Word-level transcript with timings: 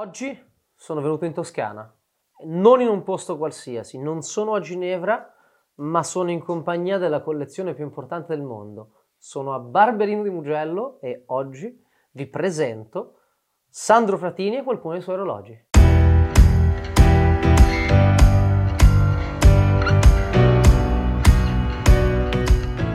Oggi 0.00 0.40
sono 0.76 1.00
venuto 1.00 1.24
in 1.24 1.32
Toscana, 1.32 1.92
non 2.44 2.80
in 2.80 2.86
un 2.86 3.02
posto 3.02 3.36
qualsiasi, 3.36 3.98
non 3.98 4.22
sono 4.22 4.54
a 4.54 4.60
Ginevra, 4.60 5.34
ma 5.78 6.04
sono 6.04 6.30
in 6.30 6.38
compagnia 6.38 6.98
della 6.98 7.20
collezione 7.20 7.74
più 7.74 7.82
importante 7.82 8.32
del 8.36 8.44
mondo. 8.44 9.06
Sono 9.16 9.54
a 9.54 9.58
Barberino 9.58 10.22
di 10.22 10.30
Mugello 10.30 11.00
e 11.00 11.24
oggi 11.26 11.84
vi 12.12 12.26
presento 12.28 13.14
Sandro 13.68 14.16
Fratini 14.18 14.58
e 14.58 14.62
qualcuno 14.62 14.92
dei 14.92 15.02
suoi 15.02 15.16
orologi. 15.16 15.66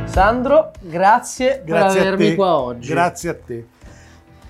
Sandro, 0.06 0.72
grazie, 0.80 1.64
Grazie 1.66 2.00
per 2.00 2.14
avermi 2.14 2.36
qua 2.36 2.60
oggi. 2.60 2.88
Grazie 2.88 3.30
a 3.30 3.36
te. 3.38 3.68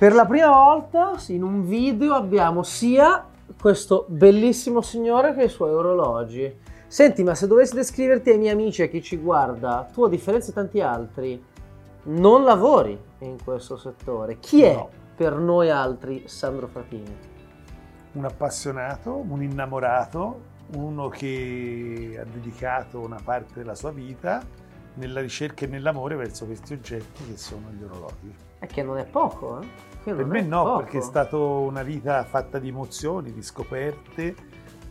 Per 0.03 0.13
la 0.13 0.25
prima 0.25 0.49
volta 0.49 1.13
in 1.27 1.43
un 1.43 1.65
video 1.65 2.13
abbiamo 2.13 2.61
sia 2.61 3.25
questo 3.57 4.05
bellissimo 4.09 4.81
signore 4.81 5.33
che 5.33 5.43
i 5.43 5.47
suoi 5.47 5.71
orologi. 5.71 6.59
Senti, 6.87 7.23
ma 7.23 7.33
se 7.35 7.47
dovessi 7.47 7.75
descriverti 7.75 8.31
ai 8.31 8.37
miei 8.37 8.51
amici 8.51 8.81
e 8.81 8.85
a 8.85 8.87
chi 8.89 9.01
ci 9.01 9.15
guarda, 9.15 9.87
tu 9.93 10.03
a 10.03 10.09
differenza 10.09 10.47
di 10.47 10.55
tanti 10.55 10.81
altri 10.81 11.41
non 12.07 12.43
lavori 12.43 13.01
in 13.19 13.41
questo 13.41 13.77
settore. 13.77 14.39
Chi 14.41 14.63
è 14.63 14.75
No. 14.75 14.89
per 15.15 15.37
noi 15.37 15.69
altri 15.69 16.27
Sandro 16.27 16.67
Fratini? 16.67 17.17
Un 18.11 18.25
appassionato, 18.25 19.23
un 19.25 19.41
innamorato, 19.41 20.41
uno 20.75 21.07
che 21.07 22.19
ha 22.19 22.25
dedicato 22.29 22.99
una 22.99 23.21
parte 23.23 23.53
della 23.53 23.73
sua 23.73 23.91
vita 23.91 24.43
nella 24.95 25.21
ricerca 25.21 25.65
e 25.65 25.67
nell'amore 25.67 26.15
verso 26.15 26.45
questi 26.45 26.73
oggetti 26.73 27.25
che 27.25 27.37
sono 27.37 27.69
gli 27.71 27.83
orologi. 27.83 28.33
È 28.59 28.67
che 28.67 28.83
non 28.83 28.97
è 28.97 29.05
poco, 29.05 29.61
eh? 29.61 29.67
Che 30.03 30.13
Per 30.13 30.25
me 30.25 30.41
no, 30.41 30.63
poco. 30.63 30.77
perché 30.79 30.97
è 30.99 31.01
stata 31.01 31.37
una 31.37 31.83
vita 31.83 32.23
fatta 32.25 32.59
di 32.59 32.67
emozioni, 32.69 33.31
di 33.31 33.41
scoperte 33.41 34.35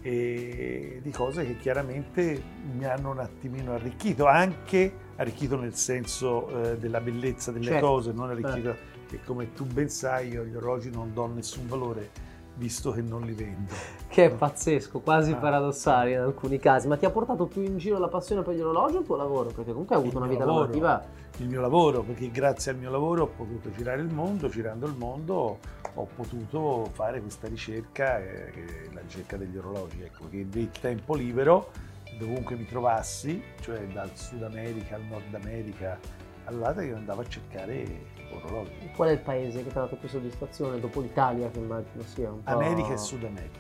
e 0.01 0.99
di 1.03 1.11
cose 1.13 1.47
che 1.47 1.57
chiaramente 1.57 2.43
mi 2.77 2.85
hanno 2.85 3.11
un 3.11 3.21
attimino 3.21 3.73
arricchito, 3.75 4.27
anche 4.27 4.93
arricchito 5.17 5.57
nel 5.59 5.75
senso 5.75 6.49
eh, 6.73 6.79
della 6.79 7.01
bellezza 7.01 7.53
delle 7.53 7.67
Certo. 7.67 7.87
cose, 7.87 8.13
non 8.13 8.31
arricchito 8.31 8.75
che 9.09 9.21
come 9.25 9.53
tu 9.53 9.65
ben 9.67 9.89
sai 9.89 10.31
io 10.31 10.45
gli 10.45 10.55
orologi 10.57 10.91
non 10.91 11.13
do 11.13 11.27
nessun 11.27 11.69
valore 11.69 12.11
visto 12.55 12.91
che 12.91 13.03
non 13.03 13.23
li 13.23 13.33
vendo. 13.33 13.73
Che 14.09 14.25
è 14.27 14.31
pazzesco, 14.31 15.01
quasi 15.01 15.33
Ah. 15.33 15.37
paradossale 15.37 16.13
in 16.13 16.19
alcuni 16.19 16.59
casi. 16.59 16.87
Ma 16.89 16.97
ti 16.97 17.05
ha 17.07 17.11
portato 17.11 17.47
più 17.47 17.63
in 17.63 17.79
giro 17.79 17.99
la 17.99 18.09
passione 18.09 18.43
per 18.43 18.55
gli 18.55 18.61
orologi 18.61 18.97
o 18.97 19.01
il 19.01 19.07
tuo 19.07 19.17
lavoro? 19.17 19.51
Perché 19.51 19.71
comunque 19.71 19.97
hai 19.97 20.03
avuto 20.03 20.19
una 20.19 20.27
vita 20.27 20.45
lavoro. 20.45 20.67
lavorativa 20.67 21.21
il 21.39 21.49
mio 21.49 21.61
lavoro, 21.63 22.03
perché 22.03 22.31
grazie 22.31 22.73
al 22.73 22.79
mio 22.79 22.91
lavoro 22.91 23.23
ho 23.23 23.27
potuto 23.27 23.71
girare 23.71 24.03
il 24.03 24.13
mondo, 24.13 24.49
girando 24.49 24.87
il 24.87 24.95
mondo 24.97 25.59
ho 25.95 26.09
potuto 26.15 26.89
fare 26.93 27.21
questa 27.21 27.49
ricerca, 27.49 28.19
eh, 28.19 28.89
la 28.93 29.01
ricerca 29.01 29.37
degli 29.37 29.57
orologi, 29.57 30.03
ecco, 30.03 30.29
che 30.31 30.47
nel 30.53 30.71
tempo 30.71 31.15
libero, 31.15 31.71
dovunque 32.19 32.57
mi 32.57 32.67
trovassi, 32.67 33.43
cioè 33.61 33.87
dal 33.89 34.11
Sud 34.15 34.43
America 34.43 34.95
al 34.97 35.03
Nord 35.03 35.35
America, 35.35 35.99
all'altra 36.45 36.83
io 36.83 36.97
andavo 36.97 37.21
a 37.21 37.29
cercare 37.29 37.87
orologi. 38.33 38.91
Qual 38.95 39.09
è 39.09 39.13
il 39.13 39.21
paese 39.21 39.63
che 39.63 39.71
ti 39.71 39.79
ha 39.79 39.83
dato 39.83 39.97
più 39.97 40.09
soddisfazione 40.09 40.81
dopo 40.81 41.01
l'Italia, 41.01 41.51
che 41.51 41.59
immagino 41.59 42.03
sia 42.03 42.31
un 42.31 42.43
po'... 42.43 42.51
America 42.51 42.93
e 42.93 42.99
Sud 42.99 43.25
America, 43.25 43.59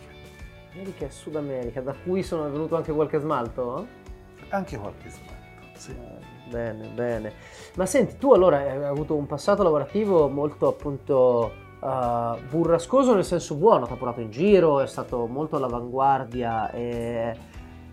America 0.72 1.04
e 1.06 1.10
Sud 1.10 1.36
America, 1.36 1.80
da 1.80 1.94
cui 1.94 2.22
sono 2.22 2.50
venuto 2.50 2.76
anche 2.76 2.92
qualche 2.92 3.18
smalto? 3.18 4.00
anche 4.48 4.76
qualche 4.78 5.08
smalto. 5.08 5.78
Sì. 5.78 5.90
Eh, 5.90 6.30
Bene, 6.52 6.88
bene. 6.88 7.32
Ma 7.76 7.86
senti, 7.86 8.18
tu 8.18 8.34
allora 8.34 8.58
hai 8.58 8.84
avuto 8.84 9.14
un 9.14 9.26
passato 9.26 9.62
lavorativo 9.62 10.28
molto 10.28 10.68
appunto 10.68 11.50
eh, 11.82 12.38
burrascoso 12.46 13.14
nel 13.14 13.24
senso 13.24 13.54
buono, 13.54 13.86
ti 13.86 13.92
ha 13.92 13.96
portato 13.96 14.20
in 14.20 14.30
giro, 14.30 14.80
è 14.80 14.86
stato 14.86 15.26
molto 15.26 15.56
all'avanguardia 15.56 16.70
e, 16.70 17.36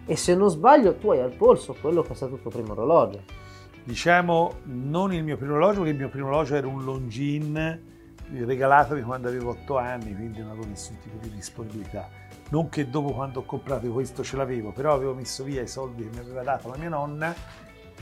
e 0.06 0.16
se 0.17 0.36
non 0.36 0.50
sbaglio 0.50 0.95
tu 0.95 1.12
hai 1.12 1.22
al 1.22 1.32
polso 1.32 1.73
quello 1.80 2.02
che 2.02 2.12
è 2.12 2.16
stato 2.16 2.36
il 2.36 2.42
tuo 2.42 2.52
primo 2.52 2.73
orologio. 2.73 3.22
Diciamo 3.83 4.59
non 4.65 5.14
il 5.14 5.23
mio 5.23 5.37
primo 5.37 5.54
orologio, 5.54 5.77
perché 5.77 5.92
il 5.92 5.98
mio 5.98 6.09
primo 6.09 6.27
orologio 6.27 6.55
era 6.55 6.67
un 6.67 6.83
Longines 6.83 7.80
regalatomi 8.31 9.02
quando 9.02 9.27
avevo 9.27 9.52
8 9.52 9.77
anni, 9.77 10.14
quindi 10.15 10.39
non 10.39 10.52
avevo 10.52 10.67
nessun 10.67 10.98
tipo 10.99 11.17
di 11.20 11.31
disponibilità. 11.31 12.08
Non 12.49 12.70
che 12.70 12.89
dopo 12.89 13.11
quando 13.11 13.39
ho 13.39 13.43
comprato 13.43 13.87
questo 13.92 14.23
ce 14.23 14.36
l'avevo, 14.37 14.71
però 14.71 14.93
avevo 14.93 15.14
messo 15.14 15.43
via 15.43 15.61
i 15.61 15.67
soldi 15.67 16.04
che 16.04 16.09
mi 16.11 16.20
aveva 16.20 16.43
dato 16.43 16.70
la 16.70 16.77
mia 16.77 16.89
nonna 16.89 17.33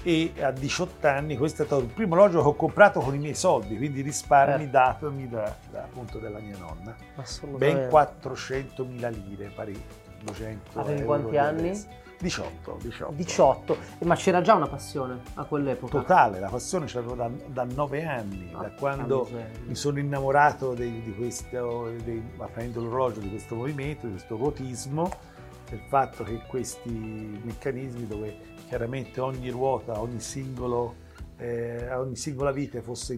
e 0.03 0.31
a 0.39 0.51
18 0.51 1.07
anni 1.07 1.35
questo 1.37 1.63
è 1.63 1.65
stato 1.65 1.81
il 1.81 1.87
primo 1.89 2.13
orologio 2.13 2.41
che 2.41 2.47
ho 2.47 2.55
comprato 2.55 2.99
con 2.99 3.15
i 3.15 3.17
miei 3.19 3.33
soldi, 3.35 3.75
quindi 3.77 4.01
risparmi 4.01 4.63
Eh. 4.65 4.69
datomi 4.69 5.27
da, 5.27 5.55
da, 5.69 5.79
appunto 5.83 6.19
dalla 6.19 6.39
mia 6.39 6.57
nonna. 6.57 6.95
Ben 7.57 7.89
400.000 7.89 9.09
lire, 9.27 9.51
pari 9.53 9.81
200 10.27 10.79
Avevi 10.79 11.03
quanti 11.03 11.37
anni? 11.37 11.69
adesso. 11.69 11.87
18, 12.19 12.77
18. 12.81 13.13
18, 13.13 13.77
ma 14.05 14.15
c'era 14.15 14.41
già 14.41 14.55
una 14.55 14.67
passione 14.67 15.19
a 15.35 15.43
quell'epoca. 15.43 15.99
Totale, 15.99 16.39
la 16.39 16.49
passione 16.49 16.87
ce 16.87 16.95
l'avevo 16.97 17.13
da, 17.13 17.29
da 17.45 17.63
9 17.63 18.05
anni, 18.05 18.49
da 18.49 18.57
Ah, 18.59 18.71
quando 18.71 19.23
miseria. 19.25 19.59
mi 19.67 19.75
sono 19.75 19.99
innamorato 19.99 20.73
dei- 20.73 21.03
di 21.03 21.13
questo, 21.15 21.91
dei, 22.03 22.23
apprendendo 22.37 22.81
l'orologio, 22.81 23.19
di 23.19 23.29
questo 23.29 23.53
movimento, 23.55 24.07
di 24.07 24.13
questo 24.13 24.35
ruotismo, 24.35 25.11
del 25.69 25.81
fatto 25.89 26.23
che 26.23 26.41
questi 26.47 26.89
meccanismi 26.89 28.07
dove 28.07 28.35
chiaramente 28.67 29.21
ogni 29.21 29.49
ruota, 29.51 30.01
ogni, 30.01 30.19
singolo, 30.19 30.95
eh, 31.37 31.93
ogni 31.93 32.15
singola 32.15 32.51
vite 32.51 32.81
fosse 32.81 33.15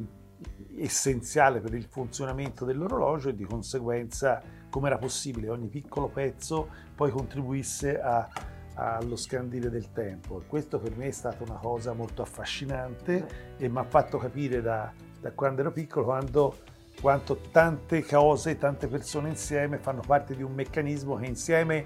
essenziale 0.78 1.59
per 1.62 1.74
il 1.74 1.86
funzionamento 1.86 2.66
dell'orologio 2.66 3.30
e 3.30 3.36
di 3.36 3.46
conseguenza 3.46 4.41
come 4.69 4.88
era 4.88 4.97
possibile 4.97 5.50
ogni 5.50 5.68
piccolo 5.68 6.07
pezzo 6.07 6.69
poi 6.96 7.12
contribuisse 7.12 8.00
a- 8.00 8.28
allo 8.75 9.16
scandire 9.18 9.69
del 9.69 9.91
tempo. 9.91 10.41
Questo 10.47 10.80
per 10.80 10.96
me 10.96 11.07
è 11.07 11.12
stata 11.12 11.44
una 11.44 11.59
cosa 11.62 11.94
molto 11.94 12.22
affascinante 12.22 13.56
e 13.58 13.68
mi 13.68 13.78
ha 13.78 13.84
fatto 13.84 14.18
capire 14.18 14.62
da, 14.62 14.91
da 15.19 15.31
quando 15.31 15.62
ero 15.62 15.72
piccolo 15.72 16.06
quando, 16.06 16.58
quanto 17.02 17.41
tante 17.52 18.06
cose, 18.06 18.58
tante 18.58 18.88
persone 18.88 19.29
insieme 19.29 19.78
fanno 19.78 20.02
parte 20.06 20.35
di 20.35 20.44
un 20.44 20.53
meccanismo 20.53 21.16
che 21.16 21.25
insieme 21.25 21.85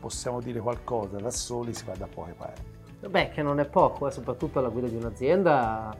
possiamo 0.00 0.40
dire 0.40 0.58
qualcosa, 0.58 1.18
da 1.18 1.30
soli 1.30 1.72
si 1.72 1.84
va 1.84 1.94
da 1.94 2.08
poche 2.12 2.32
parti. 2.32 2.62
Beh, 3.08 3.30
che 3.30 3.42
non 3.42 3.60
è 3.60 3.64
poco, 3.66 4.08
eh, 4.08 4.10
soprattutto 4.10 4.58
alla 4.58 4.68
guida 4.68 4.88
di 4.88 4.96
un'azienda 4.96 5.94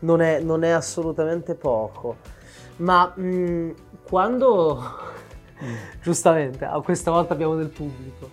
non 0.00 0.20
è, 0.20 0.40
non 0.40 0.62
è 0.62 0.70
assolutamente 0.70 1.54
poco. 1.54 2.16
Ma 2.76 3.12
mh, 3.14 3.74
quando, 4.04 4.80
giustamente, 6.02 6.64
ah, 6.64 6.80
questa 6.80 7.10
volta 7.10 7.32
abbiamo 7.34 7.54
del 7.56 7.68
pubblico, 7.68 8.30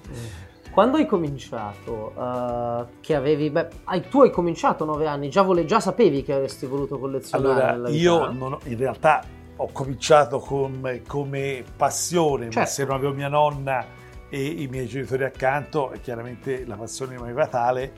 quando 0.71 0.97
hai 0.97 1.05
cominciato, 1.05 2.13
eh, 2.17 2.85
che 3.01 3.15
avevi, 3.15 3.49
beh, 3.49 3.67
hai- 3.85 4.07
tu 4.09 4.21
hai 4.21 4.29
cominciato 4.31 4.83
a 4.83 4.87
nove 4.87 5.07
anni, 5.07 5.29
già, 5.29 5.41
vole- 5.41 5.65
già 5.65 5.79
sapevi 5.79 6.21
che 6.23 6.33
avresti 6.33 6.65
voluto 6.65 6.99
collezionare 6.99 7.69
Allora, 7.69 7.89
io 7.89 8.13
ho- 8.15 8.59
in 8.65 8.77
realtà 8.77 9.23
ho 9.55 9.69
cominciato 9.71 10.39
come, 10.39 11.01
come 11.03 11.63
passione, 11.77 12.47
ma 12.47 12.51
Certo. 12.51 12.69
se 12.71 12.83
non 12.85 12.95
avevo 12.95 13.13
mia 13.13 13.29
nonna 13.29 13.85
e 14.29 14.43
i 14.43 14.67
miei 14.67 14.85
genitori 14.87 15.23
accanto, 15.23 15.93
e 15.93 16.01
chiaramente 16.01 16.65
la 16.65 16.75
passione 16.75 17.13
rimaneva 17.15 17.47
tale 17.47 17.93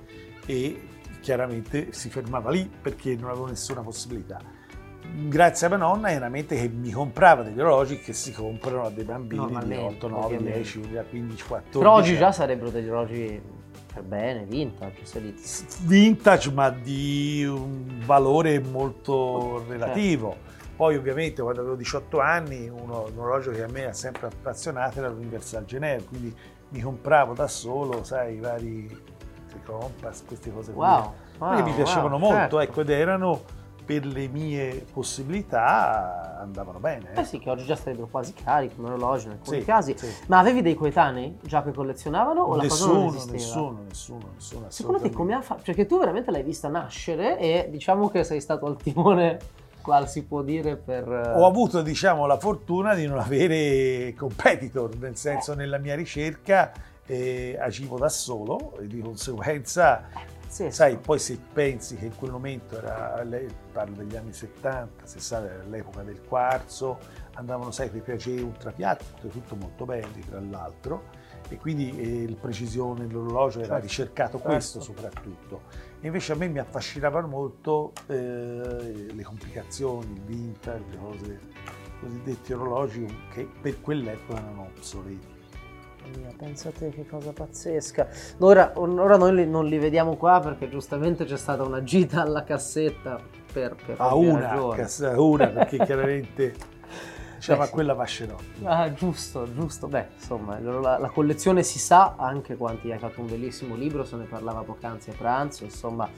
e 0.45 0.87
chiaramente 1.19 1.91
si 1.93 2.09
fermava 2.09 2.51
lì 2.51 2.69
perché 2.81 3.15
non 3.15 3.31
avevo 3.31 3.47
nessuna 3.47 3.81
possibilità. 3.81 4.39
Grazie 5.13 5.67
a 5.67 5.69
mia 5.69 5.79
nonna, 5.79 6.09
chiaramente 6.09 6.55
che 6.55 6.67
mi 6.67 6.91
comprava 6.91 7.43
degli 7.43 7.59
orologi 7.59 7.99
che 7.99 8.13
si 8.13 8.31
comprano 8.31 8.83
a 8.83 8.89
dei 8.89 9.03
bambini 9.03 9.45
di 9.45 9.51
Normalmente, 9.53 9.95
8, 9.95 10.07
9, 10.07 10.25
ovviamente. 10.25 10.53
10, 10.53 10.79
15, 10.79 11.43
14 11.43 11.77
Però 11.77 11.93
oggi 11.93 12.17
già 12.17 12.31
sarebbero 12.31 12.69
degli 12.69 12.87
orologi 12.87 13.41
per 13.93 14.03
bene, 14.03 14.45
vintage, 14.45 15.05
se 15.05 15.19
li... 15.19 15.35
vintage 15.81 16.51
ma 16.51 16.69
di 16.69 17.45
un 17.45 18.01
valore 18.05 18.59
molto 18.59 19.65
relativo. 19.67 20.35
Poi 20.75 20.95
ovviamente 20.95 21.41
quando 21.41 21.61
avevo 21.61 21.75
18 21.75 22.19
anni 22.19 22.69
uno- 22.69 23.09
un 23.11 23.17
orologio 23.17 23.51
che 23.51 23.63
a 23.63 23.67
me 23.67 23.85
ha 23.85 23.93
sempre 23.93 24.27
appassionato 24.27 24.99
era 24.99 25.09
l'Universal 25.09 25.65
Genève, 25.65 26.03
quindi 26.03 26.35
mi 26.69 26.81
compravo 26.81 27.33
da 27.33 27.47
solo, 27.47 28.03
sai, 28.03 28.35
i 28.35 28.39
vari 28.39 29.15
Compass, 29.65 30.23
queste 30.25 30.51
cose. 30.51 30.71
Wow, 30.71 31.13
wow, 31.37 31.55
che 31.55 31.63
mi 31.63 31.73
piacevano 31.73 32.15
wow, 32.15 32.19
molto, 32.19 32.35
certo. 32.35 32.59
ecco, 32.59 32.81
ed 32.81 32.89
erano 32.89 33.41
per 33.87 34.05
le 34.05 34.27
mie 34.27 34.85
possibilità 34.91 36.37
andavano 36.41 36.77
bene. 36.79 37.13
Eh 37.15 37.23
sì, 37.23 37.39
che 37.39 37.49
oggi 37.49 37.63
già 37.63 37.77
sarebbero 37.77 38.07
quasi 38.07 38.33
cari 38.33 38.69
come 38.75 38.89
orologi 38.89 39.27
in 39.27 39.31
alcuni 39.31 39.59
Sì, 39.59 39.65
casi. 39.65 39.95
sì. 39.97 40.07
Ma 40.27 40.39
avevi 40.39 40.61
dei 40.61 40.75
coetanei 40.75 41.37
già 41.41 41.63
che 41.63 41.71
collezionavano 41.71 42.41
o 42.41 42.55
la 42.57 42.67
cosa 42.67 42.85
non 42.85 43.05
Nessuno, 43.05 43.31
nessuno, 43.31 43.79
nessuno, 43.87 44.29
nessuno. 44.35 44.65
Secondo 44.67 44.99
te 44.99 45.09
come 45.11 45.33
ha 45.33 45.41
fatto? 45.41 45.61
Perché 45.63 45.85
tu 45.85 45.97
veramente 45.99 46.31
l'hai 46.31 46.43
vista 46.43 46.67
nascere 46.67 47.39
e 47.39 47.69
diciamo 47.71 48.09
che 48.09 48.25
sei 48.25 48.41
stato 48.41 48.65
al 48.65 48.75
timone, 48.75 49.39
qual 49.81 50.09
si 50.09 50.25
può 50.25 50.41
dire, 50.41 50.75
per... 50.75 51.07
Ho 51.07 51.45
avuto 51.45 51.81
diciamo, 51.81 52.25
la 52.25 52.37
fortuna 52.37 52.93
di 52.93 53.05
non 53.07 53.19
avere 53.19 54.13
competitor, 54.17 54.97
nel 54.97 55.15
senso 55.15 55.53
nella 55.53 55.77
mia 55.77 55.95
ricerca 55.95 56.73
eh, 57.05 57.57
agivo 57.57 57.97
da 57.97 58.09
solo 58.09 58.77
e 58.81 58.87
di 58.87 58.99
conseguenza, 58.99 60.03
Pazzesco. 60.57 60.71
sai, 60.71 60.97
poi 60.97 61.19
se 61.19 61.39
pensi 61.53 61.95
che 61.95 62.05
in 62.05 62.15
quel 62.15 62.31
momento 62.31 62.77
era, 62.77 63.23
parlo 63.71 63.95
degli 63.95 64.15
anni 64.15 64.33
70, 64.33 65.05
60, 65.05 65.53
era 65.53 65.63
l'epoca 65.63 66.01
del 66.01 66.21
quarzo, 66.23 66.97
andavano 67.33 67.71
sempre 67.71 67.99
piacere 67.99 68.41
ultra 68.41 68.71
piatti, 68.71 69.05
tutto 69.29 69.55
molto 69.55 69.85
belli 69.85 70.21
tra 70.27 70.39
l'altro, 70.39 71.09
e 71.49 71.57
quindi 71.57 71.95
eh, 71.97 72.23
il 72.23 72.35
precisione 72.35 73.05
dell'orologio 73.05 73.59
era 73.59 73.67
certo. 73.67 73.81
ricercato 73.83 74.39
questo 74.39 74.81
certo. 74.81 74.93
soprattutto. 74.95 75.61
E 75.99 76.07
invece 76.07 76.31
a 76.31 76.35
me 76.35 76.47
mi 76.47 76.59
affascinavano 76.59 77.27
molto 77.27 77.93
eh, 78.07 78.15
le 79.13 79.23
complicazioni, 79.23 80.13
il 80.13 80.21
vintage, 80.21 80.83
le 80.89 80.97
cose 80.97 81.39
cosiddetti 81.99 82.53
orologi 82.53 83.05
che 83.31 83.49
per 83.59 83.81
quell'epoca 83.81 84.39
erano 84.39 84.69
obsoleti. 84.75 85.36
Mia, 86.15 86.31
pensate 86.37 86.89
che 86.89 87.05
cosa 87.05 87.31
pazzesca. 87.31 88.07
Ora, 88.39 88.73
ora 88.75 89.17
noi 89.17 89.35
li, 89.35 89.47
non 89.47 89.65
li 89.65 89.77
vediamo 89.77 90.15
qua 90.15 90.39
perché 90.39 90.69
giustamente 90.69 91.25
c'è 91.25 91.37
stata 91.37 91.63
una 91.63 91.83
gita 91.83 92.21
alla 92.21 92.43
cassetta 92.43 93.19
per, 93.51 93.75
per 93.85 93.95
ah, 93.97 94.15
una, 94.15 94.75
cass- 94.75 95.13
una 95.15 95.47
perché 95.47 95.77
chiaramente 95.85 96.53
Diciamo 97.37 97.61
a 97.61 97.67
quella 97.67 97.93
Vascerotti. 97.93 98.63
Ah, 98.63 98.91
giusto, 98.91 99.51
giusto. 99.53 99.87
Beh, 99.87 100.07
insomma, 100.15 100.59
la, 100.59 100.97
la, 100.97 101.09
collezione 101.09 101.61
si 101.63 101.77
sa, 101.77 102.15
anche 102.17 102.57
quanti 102.57 102.91
hai 102.91 102.97
fatto 102.97 103.21
un 103.21 103.27
bellissimo 103.27 103.75
libro, 103.75 104.03
se 104.03 104.15
ne 104.15 104.25
parlava 104.25 104.61
poc'anzi 104.61 105.11
a 105.11 105.13
pranzo, 105.15 105.63
insomma. 105.63 106.09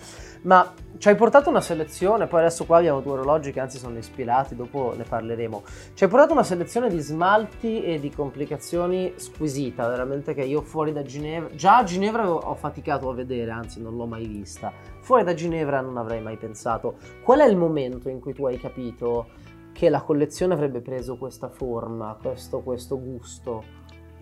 Ma 0.44 0.74
ci 0.98 1.10
hai 1.10 1.16
portato 1.16 1.50
una 1.50 1.62
selezione, 1.62 2.28
poi 2.28 2.40
adesso 2.40 2.66
qua 2.66 2.78
abbiamo 2.78 3.02
due 3.02 3.14
orologi 3.14 3.52
che 3.52 3.60
anzi 3.60 3.78
sono 3.78 3.98
ispirati, 3.98 4.56
dopo 4.56 4.94
ne 4.96 5.04
parleremo. 5.04 5.64
Ci 5.94 6.04
hai 6.06 6.10
portato 6.10 6.32
una 6.32 6.44
selezione 6.44 6.90
di 6.90 7.00
smalti 7.00 7.84
e 7.84 8.00
di 8.00 8.10
complicazioni 8.10 9.14
squisita, 9.18 9.88
veramente 9.88 10.34
che 10.34 10.44
io 10.44 10.62
fuori 10.62 10.94
da 10.94 11.04
Ginevra, 11.04 11.54
già 11.54 11.78
a 11.78 11.84
Ginevra 11.84 12.30
ho 12.30 12.56
faticato 12.56 13.10
a 13.10 13.14
vedere, 13.14 13.52
anzi 13.52 13.82
non 13.82 13.96
l'ho 13.96 14.06
mai 14.06 14.26
vista. 14.26 14.72
Fuori 15.02 15.24
da 15.24 15.34
Ginevra 15.34 15.82
non 15.82 15.98
avrei 15.98 16.22
mai 16.22 16.38
pensato. 16.38 16.98
Qual 17.24 17.40
è 17.40 17.46
il 17.46 17.58
momento 17.58 18.10
in 18.10 18.20
cui 18.20 18.34
tu 18.34 18.46
hai 18.46 18.58
capito 18.58 19.48
che 19.80 19.88
la 19.88 20.02
collezione 20.02 20.54
avrebbe 20.54 20.82
preso 20.82 21.16
questa 21.16 21.48
forma, 21.48 22.18
questo, 22.22 22.60
questo 22.60 23.00
gusto? 23.02 23.64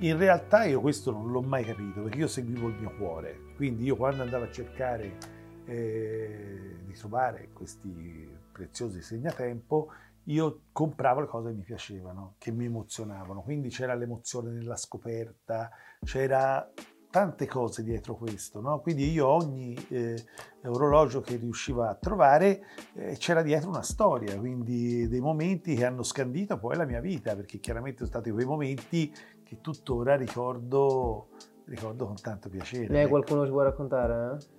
In 0.02 0.16
realtà 0.16 0.66
io 0.66 0.80
questo 0.80 1.10
non 1.10 1.32
l'ho 1.32 1.42
mai 1.42 1.64
capito 1.64 2.04
perché 2.04 2.20
io 2.20 2.28
seguivo 2.28 2.68
il 2.68 2.76
mio 2.76 2.96
cuore, 2.96 3.40
quindi 3.56 3.86
io 3.86 3.96
quando 3.96 4.22
andavo 4.22 4.44
a 4.44 4.52
cercare 4.52 5.18
eh, 5.66 6.76
di 6.86 6.94
trovare 6.94 7.50
questi 7.54 8.30
preziosi 8.52 9.02
segnatempo, 9.02 9.92
io 10.26 10.66
compravo 10.72 11.22
le 11.22 11.26
cose 11.26 11.50
che 11.50 11.56
mi 11.56 11.64
piacevano, 11.64 12.36
che 12.38 12.52
mi 12.52 12.66
emozionavano, 12.66 13.42
quindi 13.42 13.70
c'era 13.70 13.96
l'emozione 13.96 14.52
nella 14.52 14.76
scoperta, 14.76 15.72
c'era 16.04 16.72
tante 17.18 17.48
cose 17.48 17.82
dietro 17.82 18.16
questo, 18.16 18.62
no? 18.62 18.80
quindi 18.80 19.12
io 19.12 19.26
ogni 19.26 19.76
eh, 19.90 20.24
orologio 20.66 21.20
che 21.22 21.36
riuscivo 21.36 21.82
a 21.82 21.96
trovare 21.96 22.62
eh, 22.94 23.18
c'era 23.18 23.42
dietro 23.42 23.70
una 23.70 23.82
storia, 23.82 24.38
quindi 24.38 25.08
dei 25.08 25.20
momenti 25.20 25.74
che 25.74 25.84
hanno 25.84 26.04
scandito 26.04 26.60
poi 26.60 26.76
la 26.76 26.86
mia 26.86 27.02
vita, 27.02 27.36
perché 27.36 27.58
chiaramente 27.58 27.98
sono 27.98 28.10
stati 28.10 28.30
quei 28.30 28.46
momenti 28.46 29.12
che 29.44 29.62
tuttora 29.62 30.16
ricordo, 30.16 31.30
ricordo 31.66 32.06
con 32.06 32.22
tanto 32.22 32.50
piacere. 32.50 32.88
Ne 32.88 33.02
hai 33.02 33.08
qualcuno 33.08 33.42
che 33.42 33.50
vuoi 33.50 33.64
raccontare? 33.64 34.38
Eh? 34.38 34.56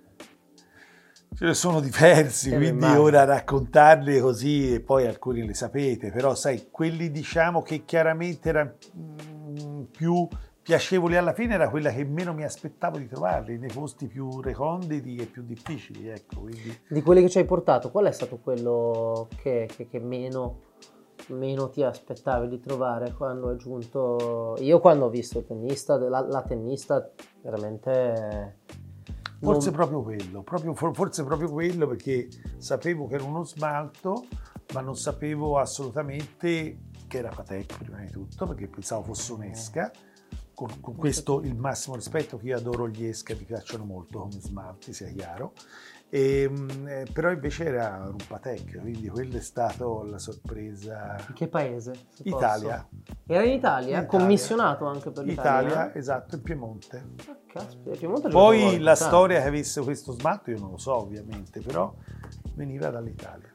Ce 1.37 1.45
ne 1.45 1.53
sono 1.53 1.79
diversi, 1.79 2.53
quindi 2.53 2.87
ora 2.87 3.23
raccontarli 3.23 4.19
così 4.19 4.73
e 4.73 4.81
poi 4.81 5.07
alcuni 5.07 5.47
li 5.47 5.53
sapete, 5.53 6.11
però 6.11 6.35
sai, 6.35 6.67
quelli 6.69 7.09
diciamo 7.09 7.61
che 7.61 7.85
chiaramente 7.85 8.49
erano 8.49 8.73
mm, 8.97 9.83
più 9.83 10.27
piacevoli 10.69 11.17
alla 11.17 11.33
fine 11.33 11.55
era 11.55 11.67
quella 11.67 11.89
che 11.89 12.05
meno 12.05 12.31
mi 12.31 12.43
aspettavo 12.43 12.99
di 12.99 13.07
trovarli, 13.07 13.57
nei 13.57 13.71
posti 13.73 14.05
più 14.05 14.39
reconditi 14.39 15.15
e 15.15 15.25
più 15.25 15.41
difficili. 15.41 16.07
Ecco, 16.09 16.41
quindi... 16.41 16.81
Di 16.87 17.01
quelli 17.01 17.23
che 17.23 17.29
ci 17.29 17.39
hai 17.39 17.45
portato, 17.45 17.89
qual 17.89 18.05
è 18.05 18.11
stato 18.11 18.37
quello 18.37 19.27
che, 19.41 19.67
che, 19.75 19.87
che 19.87 19.99
meno, 19.99 20.59
meno, 21.29 21.69
ti 21.69 21.81
aspettavi 21.81 22.47
di 22.47 22.59
trovare 22.59 23.13
quando 23.13 23.49
è 23.49 23.55
giunto? 23.55 24.57
Io 24.59 24.79
quando 24.79 25.05
ho 25.05 25.09
visto 25.09 25.39
il 25.39 25.47
tennista, 25.47 25.97
la, 25.97 26.19
la 26.19 26.43
tennista 26.43 27.09
veramente... 27.41 28.57
Forse 29.41 29.69
non... 29.69 29.75
proprio 29.75 30.03
quello, 30.03 30.43
proprio, 30.43 30.75
forse 30.75 31.23
proprio 31.23 31.49
quello 31.49 31.87
perché 31.87 32.27
sapevo 32.57 33.07
che 33.07 33.15
era 33.15 33.23
uno 33.23 33.43
smalto, 33.43 34.27
ma 34.75 34.81
non 34.81 34.95
sapevo 34.95 35.57
assolutamente 35.57 36.77
che 37.07 37.17
era 37.17 37.29
Patek 37.29 37.77
prima 37.79 38.01
di 38.01 38.11
tutto, 38.11 38.45
perché 38.45 38.67
pensavo 38.67 39.01
fosse 39.01 39.33
un'esca 39.33 39.91
con, 40.59 40.81
con, 40.81 40.95
questo 40.97 41.39
il 41.41 41.55
massimo 41.55 41.95
rispetto 41.95 42.37
che 42.37 42.47
io 42.47 42.57
adoro 42.57 42.89
gli 42.89 43.05
esca, 43.05 43.33
mi 43.33 43.45
piacciono 43.45 43.85
molto 43.85 44.19
come 44.19 44.41
smalti, 44.41 44.91
sia 44.91 45.07
chiaro. 45.07 45.53
E, 46.09 46.41
ehm, 46.41 46.85
eh, 46.85 47.07
però 47.13 47.31
invece 47.31 47.63
era 47.63 48.03
un 48.05 48.17
Patek, 48.27 48.81
quindi 48.81 49.07
quella 49.07 49.37
è 49.37 49.41
stata 49.41 49.85
la 50.03 50.17
sorpresa. 50.17 51.15
In 51.29 51.33
che 51.33 51.47
paese? 51.47 52.07
Italia. 52.23 52.85
Posso? 52.89 53.13
Era 53.25 53.43
in 53.45 53.53
Italia? 53.53 53.99
In 54.01 54.05
commissionato 54.05 54.85
anche 54.85 55.11
per 55.11 55.23
l'Italia? 55.23 55.69
Italia, 55.69 55.95
esatto, 55.95 56.35
in 56.35 56.41
Piemonte. 56.41 57.05
Ah, 57.29 57.37
caspita, 57.47 57.95
Piemonte 57.95 58.27
Poi 58.27 58.79
la 58.79 58.95
storia 58.95 59.41
che 59.41 59.47
avesse 59.47 59.81
questo 59.81 60.11
smalto 60.11 60.51
io 60.51 60.59
non 60.59 60.71
lo 60.71 60.77
so 60.77 60.93
ovviamente, 60.97 61.61
però 61.61 61.95
veniva 62.55 62.89
dall'Italia. 62.89 63.49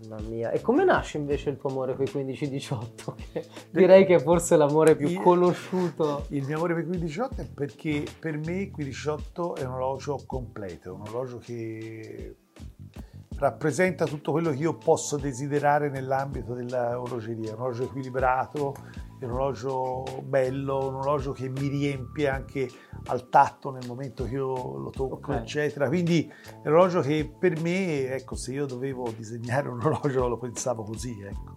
Mamma 0.00 0.20
mia, 0.28 0.50
e 0.50 0.60
come 0.60 0.84
nasce 0.84 1.18
invece 1.18 1.50
il 1.50 1.56
tuo 1.56 1.70
amore 1.70 1.94
per 1.94 2.08
i 2.08 2.24
15-18? 2.24 3.14
Che 3.32 3.46
direi 3.70 4.04
che 4.04 4.16
è 4.16 4.20
forse 4.20 4.56
l'amore 4.56 4.96
più 4.96 5.08
il, 5.08 5.20
conosciuto. 5.20 6.26
Il 6.28 6.44
mio 6.44 6.56
amore 6.56 6.74
per 6.74 6.84
i 6.84 6.98
15-18 6.98 7.36
è 7.36 7.46
perché 7.46 8.04
per 8.18 8.36
me 8.38 8.62
il 8.62 8.72
15-18 8.76 9.56
è 9.56 9.64
un 9.64 9.72
orologio 9.72 10.22
completo, 10.26 10.94
un 10.94 11.00
orologio 11.02 11.38
che 11.38 12.36
rappresenta 13.38 14.06
tutto 14.06 14.32
quello 14.32 14.50
che 14.50 14.56
io 14.56 14.74
posso 14.76 15.16
desiderare 15.16 15.90
nell'ambito 15.90 16.54
dell'orologeria, 16.54 17.54
un 17.54 17.60
orologio 17.60 17.84
equilibrato, 17.84 18.74
un 19.24 19.30
orologio 19.30 20.04
bello, 20.22 20.88
un 20.88 20.94
orologio 20.96 21.32
che 21.32 21.48
mi 21.48 21.68
riempie 21.68 22.28
anche 22.28 22.68
al 23.06 23.28
tatto 23.28 23.70
nel 23.70 23.86
momento 23.86 24.24
che 24.24 24.34
io 24.34 24.76
lo 24.76 24.90
tocco, 24.90 25.14
okay. 25.14 25.38
eccetera. 25.38 25.88
Quindi 25.88 26.30
è 26.62 26.68
un 26.68 26.74
orologio 26.74 27.00
che 27.00 27.32
per 27.38 27.60
me, 27.60 28.08
ecco, 28.08 28.34
se 28.34 28.52
io 28.52 28.66
dovevo 28.66 29.10
disegnare 29.16 29.68
un 29.68 29.80
orologio 29.82 30.28
lo 30.28 30.38
pensavo 30.38 30.82
così, 30.82 31.20
ecco. 31.20 31.55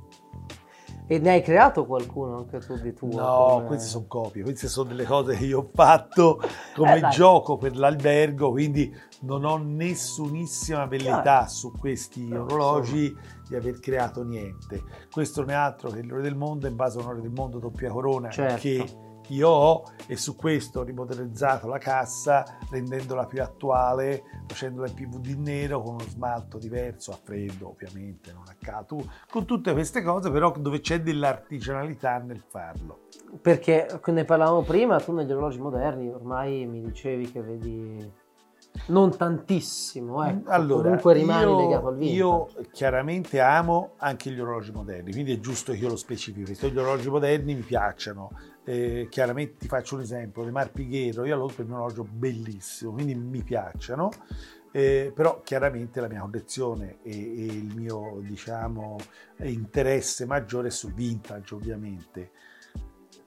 E 1.12 1.18
ne 1.18 1.32
hai 1.32 1.42
creato 1.42 1.88
qualcuno 1.88 2.38
anche 2.38 2.60
tu 2.60 2.80
di 2.80 2.94
tuo? 2.94 3.20
No, 3.20 3.48
come... 3.54 3.66
queste 3.66 3.88
sono 3.88 4.06
copie, 4.08 4.44
queste 4.44 4.68
sono 4.68 4.90
delle 4.90 5.06
cose 5.06 5.36
che 5.36 5.44
io 5.44 5.62
ho 5.62 5.70
fatto 5.74 6.40
come 6.76 6.98
eh, 6.98 7.08
gioco 7.10 7.58
per 7.58 7.76
l'albergo, 7.76 8.52
quindi 8.52 8.96
non 9.22 9.44
ho 9.44 9.58
nessunissima 9.58 10.86
velleità 10.86 11.48
su 11.48 11.72
questi 11.72 12.32
orologi 12.32 13.12
di 13.48 13.56
aver 13.56 13.80
creato 13.80 14.24
niente. 14.24 14.84
Questo 15.12 15.42
non 15.42 15.50
è 15.50 15.56
altro 15.56 15.90
che 15.90 16.04
l'ore 16.04 16.22
del 16.22 16.36
mondo 16.36 16.68
in 16.68 16.76
base 16.76 17.00
a 17.00 17.02
un'ora 17.02 17.20
del 17.20 17.32
mondo 17.32 17.58
doppia 17.58 17.90
corona 17.90 18.30
certo. 18.30 18.60
che 18.60 18.86
io 19.30 19.50
ho 19.50 19.84
e 20.08 20.16
su 20.16 20.36
questo 20.36 20.80
ho 20.80 20.84
rimodernizzato 20.84 21.68
la 21.68 21.77
cassa 21.77 22.58
rendendola 22.70 23.25
più 23.25 23.42
attuale, 23.42 24.24
facendola 24.48 24.88
in 24.88 24.94
PVD 24.94 25.38
nero 25.38 25.82
con 25.82 25.96
uno 25.96 26.03
smalto 26.08 26.58
diverso, 26.58 27.12
a 27.12 27.20
freddo 27.22 27.70
ovviamente, 27.70 28.32
non 28.32 28.44
a 28.48 28.56
caldo, 28.60 29.03
con 29.30 29.46
tutte 29.46 29.74
queste 29.74 30.01
cose 30.01 30.32
però 30.32 30.51
dove 30.58 30.80
c'è 30.80 31.01
dell'artigianalità 31.01 32.18
nel 32.18 32.44
farlo. 32.48 33.08
Perché 33.42 34.00
ne 34.06 34.25
parlavamo 34.25 34.62
prima, 34.62 35.00
tu 35.00 35.13
negli 35.13 35.32
orologi 35.32 35.60
moderni 35.60 36.10
ormai 36.10 36.65
mi 36.65 36.82
dicevi 36.82 37.32
che 37.32 37.42
vedi 37.42 38.27
non 38.88 39.15
tantissimo, 39.15 40.24
ecco. 40.24 40.50
allora, 40.50 40.84
comunque 40.84 41.13
rimani 41.13 41.44
io, 41.44 41.58
legato 41.58 41.88
al 41.88 41.96
vintage. 41.96 42.18
Io 42.18 42.48
chiaramente 42.72 43.39
amo 43.39 43.92
anche 43.98 44.32
gli 44.32 44.39
orologi 44.39 44.72
moderni, 44.72 45.12
quindi 45.12 45.34
è 45.34 45.39
giusto 45.39 45.72
che 45.74 45.80
io 45.80 45.89
lo 45.89 45.96
specifichi. 45.96 46.53
Gli 46.70 46.77
orologi 46.77 47.10
moderni 47.10 47.56
mi 47.56 47.62
piacciono, 47.62 48.32
eh, 48.63 49.08
chiaramente 49.10 49.58
ti 49.58 49.68
faccio 49.68 49.96
un 49.96 50.01
esempio, 50.01 50.44
le 50.44 50.51
Marpighero, 50.51 51.25
io 51.25 51.34
allora 51.34 51.54
per 51.54 51.66
un 51.66 51.74
orologio 51.74 52.04
bellissimo, 52.04 52.92
quindi 52.92 53.16
mi 53.16 53.44
piacciono, 53.44 54.12
eh, 54.72 55.12
però 55.13 55.42
chiaramente 55.42 56.00
la 56.00 56.08
mia 56.08 56.22
collezione 56.22 57.00
e, 57.01 57.12
e 57.12 57.46
il 57.46 57.75
mio 57.75 58.20
diciamo, 58.22 58.98
interesse 59.39 60.25
maggiore 60.25 60.68
è 60.68 60.72
sul 60.72 60.94
vintage 60.94 61.56
ovviamente. 61.56 62.32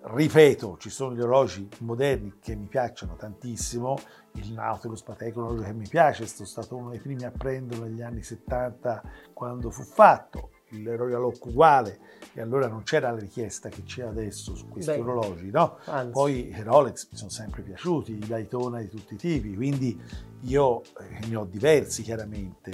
Ripeto, 0.05 0.79
ci 0.79 0.91
sono 0.91 1.15
gli 1.15 1.21
orologi 1.21 1.69
moderni 1.79 2.39
che 2.41 2.57
mi 2.57 2.67
piacciono 2.67 3.15
tantissimo, 3.15 3.97
il 4.33 4.53
Nautilus 4.53 5.03
Patek 5.03 5.35
è 5.35 5.37
un 5.37 5.45
orologio 5.45 5.65
che 5.65 5.73
mi 5.75 5.89
piace, 5.89 6.27
sono 6.27 6.49
stato 6.49 6.77
uno 6.77 6.91
dei 6.91 6.99
primi 6.99 7.25
a 7.25 7.31
prenderlo 7.31 7.85
negli 7.85 8.03
anni 8.03 8.23
70 8.23 9.03
quando 9.33 9.71
fu 9.71 9.83
fatto, 9.83 10.51
il 10.73 10.97
Royal 10.97 11.25
Oak 11.25 11.45
uguale 11.47 11.99
e 12.35 12.41
allora 12.41 12.67
non 12.67 12.83
c'era 12.83 13.11
la 13.11 13.19
richiesta 13.19 13.69
che 13.69 13.83
c'è 13.83 14.02
adesso 14.02 14.55
su 14.55 14.69
questi 14.69 14.93
Beh, 14.93 15.00
orologi, 15.00 15.50
no? 15.50 15.79
Anzi. 15.85 16.12
Poi 16.12 16.49
i 16.49 16.62
Rolex 16.62 17.09
mi 17.11 17.17
sono 17.17 17.31
sempre 17.31 17.62
piaciuti, 17.62 18.12
i 18.12 18.19
Daytona 18.19 18.81
di 18.81 18.88
tutti 18.88 19.14
i 19.14 19.17
tipi, 19.17 19.55
quindi 19.55 20.00
io 20.43 20.83
eh, 20.83 21.26
ne 21.26 21.37
ho 21.37 21.45
diversi 21.45 22.02
chiaramente. 22.02 22.71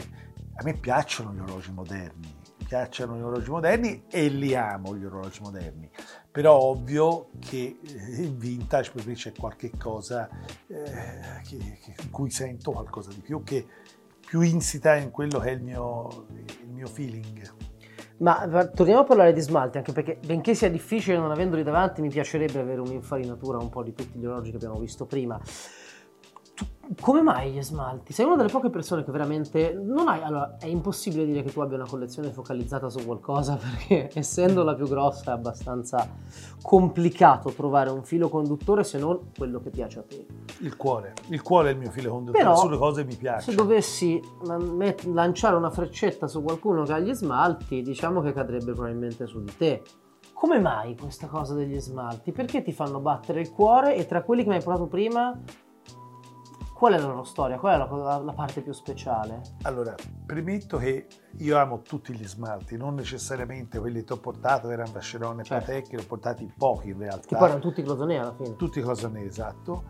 A 0.55 0.65
me 0.65 0.75
piacciono 0.75 1.33
gli 1.33 1.39
orologi 1.39 1.73
moderni, 1.73 2.35
piacciono 2.67 3.17
gli 3.17 3.21
orologi 3.21 3.51
moderni 3.51 4.05
e 4.09 4.29
li 4.29 4.55
amo 4.55 4.97
gli 4.97 5.05
orologi 5.05 5.41
moderni, 5.41 5.89
però 6.31 6.57
ovvio 6.57 7.31
che 7.39 7.79
eh, 7.81 8.23
in 8.23 8.39
vintage 8.39 8.91
per 8.93 9.07
me 9.07 9.15
c'è 9.15 9.33
qualche 9.33 9.71
cosa 9.77 10.29
eh, 10.67 11.41
che, 11.45 11.79
che, 11.81 11.95
in 12.03 12.11
cui 12.11 12.31
sento 12.31 12.73
qualcosa 12.73 13.11
di 13.11 13.21
più 13.21 13.43
che 13.43 13.67
più 14.29 14.43
insita 14.43 14.95
in 14.97 15.11
quello 15.11 15.39
che 15.39 15.49
è 15.49 15.53
il 15.53 15.63
mio, 15.63 16.27
il 16.37 16.69
mio 16.69 16.87
feeling. 16.87 17.51
Ma 18.19 18.67
torniamo 18.75 19.03
a 19.03 19.05
parlare 19.05 19.33
di 19.33 19.41
smalti, 19.41 19.79
anche 19.79 19.93
perché 19.93 20.19
benché 20.25 20.55
sia 20.55 20.69
difficile 20.69 21.17
non 21.17 21.31
avendoli 21.31 21.63
davanti, 21.63 22.01
mi 22.01 22.09
piacerebbe 22.09 22.59
avere 22.59 22.81
un'infarinatura 22.81 23.59
un 23.59 23.69
po' 23.69 23.83
di 23.85 23.95
tutti 23.95 24.19
gli 24.19 24.25
orologi 24.25 24.51
che 24.51 24.57
abbiamo 24.57 24.79
visto 24.79 25.07
prima 25.07 25.41
come 27.01 27.23
mai 27.23 27.53
gli 27.53 27.63
smalti? 27.63 28.13
Sei 28.13 28.25
una 28.25 28.37
delle 28.37 28.49
poche 28.49 28.71
persone 28.71 29.05
che 29.05 29.11
veramente 29.11 29.73
non 29.73 30.09
hai. 30.09 30.23
Allora, 30.23 30.57
è 30.59 30.67
impossibile 30.67 31.27
dire 31.27 31.43
che 31.43 31.53
tu 31.53 31.61
abbia 31.61 31.77
una 31.77 31.87
collezione 31.87 32.31
focalizzata 32.31 32.89
su 32.89 33.05
qualcosa 33.05 33.57
perché, 33.61 34.11
essendo 34.15 34.63
la 34.63 34.75
più 34.75 34.89
grossa, 34.89 35.33
è 35.33 35.35
abbastanza 35.35 36.09
complicato 36.63 37.51
trovare 37.51 37.91
un 37.91 38.03
filo 38.05 38.29
conduttore 38.29 38.85
se 38.85 38.99
non 38.99 39.31
quello 39.37 39.61
che 39.61 39.71
piace 39.71 39.99
a 39.99 40.03
te. 40.03 40.27
Il 40.61 40.77
cuore, 40.77 41.15
il 41.29 41.43
cuore 41.43 41.71
è 41.71 41.73
il 41.73 41.79
mio 41.79 41.91
filo 41.91 42.11
conduttore, 42.11 42.45
Però, 42.45 42.57
sulle 42.57 42.79
cose 42.79 43.05
mi 43.05 43.15
piace. 43.15 43.51
Se 43.51 43.57
dovessi 43.57 44.21
lanciare 45.13 45.57
una 45.57 45.71
freccetta 45.71 46.27
su 46.27 46.43
qualcuno 46.43 46.85
che 46.85 46.93
ha 46.93 46.99
gli 46.99 47.13
smalti, 47.13 47.83
diciamo 47.83 48.21
che 48.23 48.33
cadrebbe 48.33 48.73
probabilmente 48.73 49.27
su 49.27 49.43
di 49.43 49.57
te. 49.57 49.83
Come 50.33 50.61
mai 50.61 50.97
questa 50.97 51.27
cosa 51.27 51.55
degli 51.55 51.81
smalti? 51.81 52.31
Perché 52.31 52.63
ti 52.63 52.73
fanno 52.73 53.01
battere 53.01 53.41
il 53.41 53.51
cuore 53.51 53.97
e 53.97 54.07
tra 54.07 54.23
quelli 54.23 54.45
che 54.45 54.49
mi 54.49 54.55
hai 54.55 54.63
portato 54.63 54.87
prima 54.87 55.37
Qual 56.79 56.93
è 56.93 56.97
la 56.97 57.09
loro 57.09 57.25
storia? 57.25 57.59
Qual 57.59 57.75
è 57.75 57.77
la, 57.77 58.19
la, 58.19 58.33
parte 58.33 58.61
più 58.61 58.71
speciale? 58.71 59.41
Allora, 59.63 59.97
premetto 60.25 60.77
che 60.77 61.09
io 61.39 61.59
amo 61.59 61.83
tutti 61.83 62.15
gli 62.15 62.25
smalti, 62.25 62.77
non 62.77 62.95
necessariamente 62.95 63.81
quelli 63.81 64.05
che 64.05 64.13
ho 64.13 64.19
portato, 64.19 64.71
erano 64.71 64.93
Vacheron 64.93 65.41
e 65.41 65.43
certo. 65.43 65.73
Patek, 65.73 65.91
li 65.91 65.97
ho 65.97 66.05
portati 66.07 66.53
pochi 66.57 66.91
in 66.91 66.99
realtà. 66.99 67.27
Che 67.27 67.35
poi 67.35 67.47
erano 67.47 67.59
tutti 67.59 67.83
closonè 67.83 68.15
alla 68.15 68.33
fine. 68.33 68.55
Tutti 68.55 68.81
closonè, 68.81 69.21
esatto. 69.25 69.85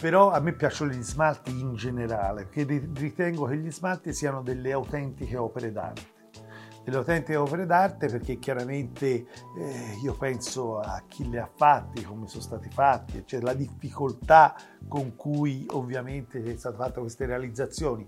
Però 0.00 0.32
a 0.32 0.40
me 0.40 0.52
piacciono 0.52 0.90
gli 0.90 1.00
smalti 1.00 1.60
in 1.60 1.76
generale, 1.76 2.44
perché 2.46 2.90
ritengo 2.96 3.44
che 3.44 3.58
gli 3.58 3.70
smalti 3.70 4.12
siano 4.12 4.42
delle 4.42 4.72
autentiche 4.72 5.36
opere 5.36 5.70
d'arte 5.70 6.14
delle 6.86 6.98
autentiche 6.98 7.34
opere 7.34 7.66
d'arte 7.66 8.06
perché 8.06 8.38
chiaramente 8.38 9.06
eh, 9.58 9.98
io 10.04 10.14
penso 10.14 10.78
a 10.78 11.02
chi 11.08 11.28
le 11.28 11.40
ha 11.40 11.50
fatti, 11.52 12.04
come 12.04 12.28
sono 12.28 12.42
stati 12.42 12.70
fatti, 12.70 13.24
cioè 13.26 13.40
la 13.40 13.54
difficoltà 13.54 14.54
con 14.86 15.16
cui 15.16 15.66
ovviamente 15.72 16.40
sono 16.40 16.56
state 16.56 16.76
fatte 16.76 17.00
queste 17.00 17.26
realizzazioni. 17.26 18.06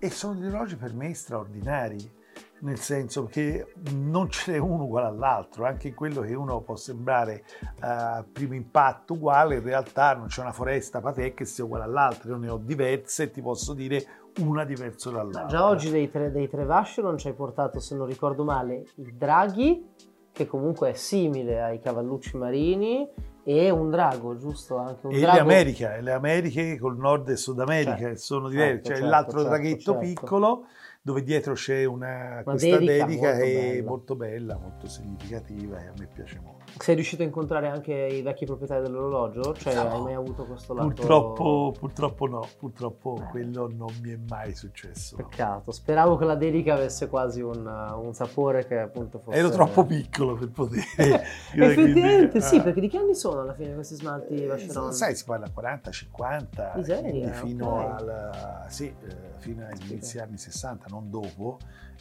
E 0.00 0.10
sono 0.10 0.34
degli 0.34 0.48
orologi 0.48 0.74
per 0.74 0.92
me 0.92 1.14
straordinari 1.14 2.14
nel 2.58 2.80
senso 2.80 3.26
che 3.26 3.74
non 3.92 4.28
ce 4.30 4.52
n'è 4.52 4.58
uno 4.58 4.84
uguale 4.84 5.06
all'altro, 5.06 5.64
anche 5.64 5.94
quello 5.94 6.22
che 6.22 6.34
uno 6.34 6.62
può 6.62 6.74
sembrare 6.74 7.44
a 7.80 8.24
uh, 8.26 8.32
primo 8.32 8.54
impatto 8.54 9.12
uguale, 9.12 9.56
in 9.56 9.62
realtà 9.62 10.14
non 10.14 10.26
c'è 10.26 10.40
una 10.40 10.52
foresta 10.52 11.00
Patek 11.00 11.34
che 11.34 11.44
sia 11.44 11.64
uguale 11.64 11.84
all'altra, 11.84 12.30
io 12.30 12.38
ne 12.38 12.48
ho 12.48 12.56
diverse 12.56 13.24
e 13.24 13.30
ti 13.30 13.42
posso 13.42 13.72
dire 13.74 14.24
una 14.38 14.64
diversa 14.64 15.10
dall'altra. 15.10 15.46
Già 15.46 15.66
oggi 15.66 15.90
dei 15.90 16.10
tre, 16.10 16.30
dei 16.30 16.48
tre 16.48 16.64
Vacheron 16.64 17.18
ci 17.18 17.28
hai 17.28 17.34
portato, 17.34 17.80
se 17.80 17.94
non 17.94 18.06
ricordo 18.06 18.44
male, 18.44 18.84
il 18.96 19.14
Draghi, 19.14 19.94
che 20.32 20.46
comunque 20.46 20.90
è 20.90 20.94
simile 20.94 21.62
ai 21.62 21.80
cavallucci 21.80 22.36
marini, 22.36 23.08
e 23.48 23.70
un 23.70 23.90
drago, 23.90 24.36
giusto? 24.36 24.76
Anche 24.76 25.06
un 25.06 25.12
e 25.12 25.20
drago... 25.20 25.36
le 25.36 25.40
Americhe, 25.40 26.00
le 26.00 26.12
Americhe 26.12 26.78
col 26.78 26.96
Nord 26.98 27.28
e 27.28 27.36
Sud 27.36 27.60
America 27.60 27.96
certo, 27.96 28.18
sono 28.18 28.48
diverse, 28.48 28.72
certo, 28.72 28.88
c'è 28.88 28.94
certo, 28.96 29.08
l'altro 29.08 29.38
certo, 29.38 29.48
draghetto 29.48 29.92
certo. 29.92 29.98
piccolo 29.98 30.66
dove 31.00 31.22
dietro 31.22 31.54
c'è 31.54 31.84
una, 31.84 32.32
una 32.32 32.42
questa 32.42 32.78
dedica, 32.78 33.06
dedica 33.06 33.28
molto 33.28 33.44
che 33.44 33.78
è 33.78 33.82
molto 33.82 34.16
bella, 34.16 34.58
molto 34.58 34.88
significativa 34.88 35.80
e 35.80 35.86
a 35.86 35.92
me 35.96 36.08
piace 36.12 36.40
molto. 36.42 36.65
Sei 36.78 36.94
riuscito 36.94 37.22
a 37.22 37.24
incontrare 37.24 37.68
anche 37.68 37.92
i 37.92 38.22
vecchi 38.22 38.44
proprietari 38.44 38.82
dell'orologio? 38.82 39.54
Cioè, 39.54 39.74
no, 39.74 39.90
hai 39.90 40.00
mai 40.02 40.14
avuto 40.14 40.44
questo 40.44 40.74
lato? 40.74 40.88
Purtroppo, 40.88 41.74
purtroppo 41.78 42.26
no, 42.26 42.48
purtroppo 42.58 43.18
eh. 43.20 43.30
quello 43.30 43.70
non 43.74 43.92
mi 44.02 44.12
è 44.12 44.18
mai 44.28 44.54
successo. 44.54 45.16
Peccato, 45.16 45.72
speravo 45.72 46.16
che 46.16 46.24
la 46.24 46.34
dedica 46.34 46.74
avesse 46.74 47.08
quasi 47.08 47.40
un, 47.40 47.66
un 47.66 48.12
sapore 48.12 48.66
che 48.66 48.78
appunto 48.78 49.18
fosse... 49.18 49.38
Ero 49.38 49.48
troppo 49.48 49.84
piccolo 49.84 50.34
per 50.34 50.50
poter... 50.50 50.84
Effettivamente 50.96 52.28
quindi, 52.28 52.40
sì, 52.40 52.56
ah. 52.56 52.62
perché 52.62 52.80
di 52.80 52.88
che 52.88 52.98
anni 52.98 53.14
sono 53.14 53.40
alla 53.40 53.54
fine 53.54 53.74
questi 53.74 53.94
smalti 53.94 54.34
eh, 54.34 54.46
Vacheron? 54.46 54.92
Sai, 54.92 55.16
si 55.16 55.24
parla 55.24 55.48
40, 55.50 55.90
50, 55.90 56.72
Miseria, 56.76 57.32
fino, 57.32 57.74
okay. 57.74 57.90
al, 57.90 58.64
sì, 58.68 58.86
eh, 58.86 59.16
fino 59.38 59.64
agli 59.66 59.90
inizi 59.92 60.18
anni 60.18 60.36
60, 60.36 60.86
non 60.90 61.10
dopo 61.10 61.58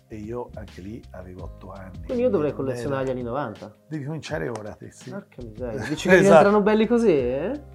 e 0.08 0.18
io 0.18 0.50
anche 0.54 0.82
lì 0.82 1.02
avevo 1.12 1.44
8 1.44 1.72
anni. 1.72 2.04
Quindi 2.06 2.24
io 2.24 2.30
dovrei 2.30 2.54
collezionare 2.54 3.04
era... 3.04 3.14
gli 3.14 3.16
anni 3.16 3.24
90. 3.24 3.76
Devi 3.88 4.06
cominciare 4.06 4.50
ora, 4.50 4.74
te 4.74 4.92
sì. 4.92 5.10
Porca 5.10 5.42
miseria. 5.42 5.82
Dici 5.88 6.08
che 6.08 6.16
esatto. 6.16 6.38
diventano 6.38 6.62
belli 6.62 6.88
così, 6.88 7.12
eh? 7.12 7.74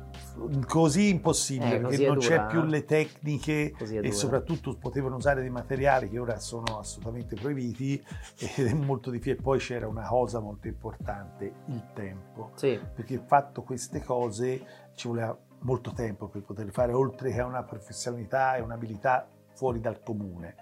Così 0.66 1.08
impossibile, 1.08 1.76
eh, 1.76 1.80
perché 1.80 2.06
non 2.06 2.18
dura, 2.18 2.26
c'è 2.26 2.46
più 2.46 2.62
le 2.62 2.84
tecniche 2.84 3.72
e 3.78 4.12
soprattutto 4.12 4.76
potevano 4.76 5.16
usare 5.16 5.40
dei 5.40 5.50
materiali 5.50 6.08
che 6.08 6.18
ora 6.18 6.38
sono 6.38 6.78
assolutamente 6.78 7.34
proibiti 7.36 8.02
ed 8.56 8.66
è 8.66 8.72
molto 8.74 9.10
difficile. 9.10 9.42
Poi 9.42 9.58
c'era 9.58 9.88
una 9.88 10.06
cosa 10.06 10.38
molto 10.40 10.68
importante, 10.68 11.52
il 11.66 11.82
tempo. 11.94 12.52
Sì. 12.54 12.78
Perché 12.94 13.22
fatto 13.26 13.62
queste 13.62 14.02
cose 14.02 14.62
ci 14.94 15.08
voleva 15.08 15.36
molto 15.60 15.92
tempo 15.92 16.28
per 16.28 16.42
poterle 16.42 16.70
fare, 16.70 16.92
oltre 16.92 17.32
che 17.32 17.40
a 17.40 17.46
una 17.46 17.64
professionalità 17.64 18.56
e 18.56 18.60
un'abilità 18.60 19.28
fuori 19.52 19.80
dal 19.80 20.00
comune 20.02 20.54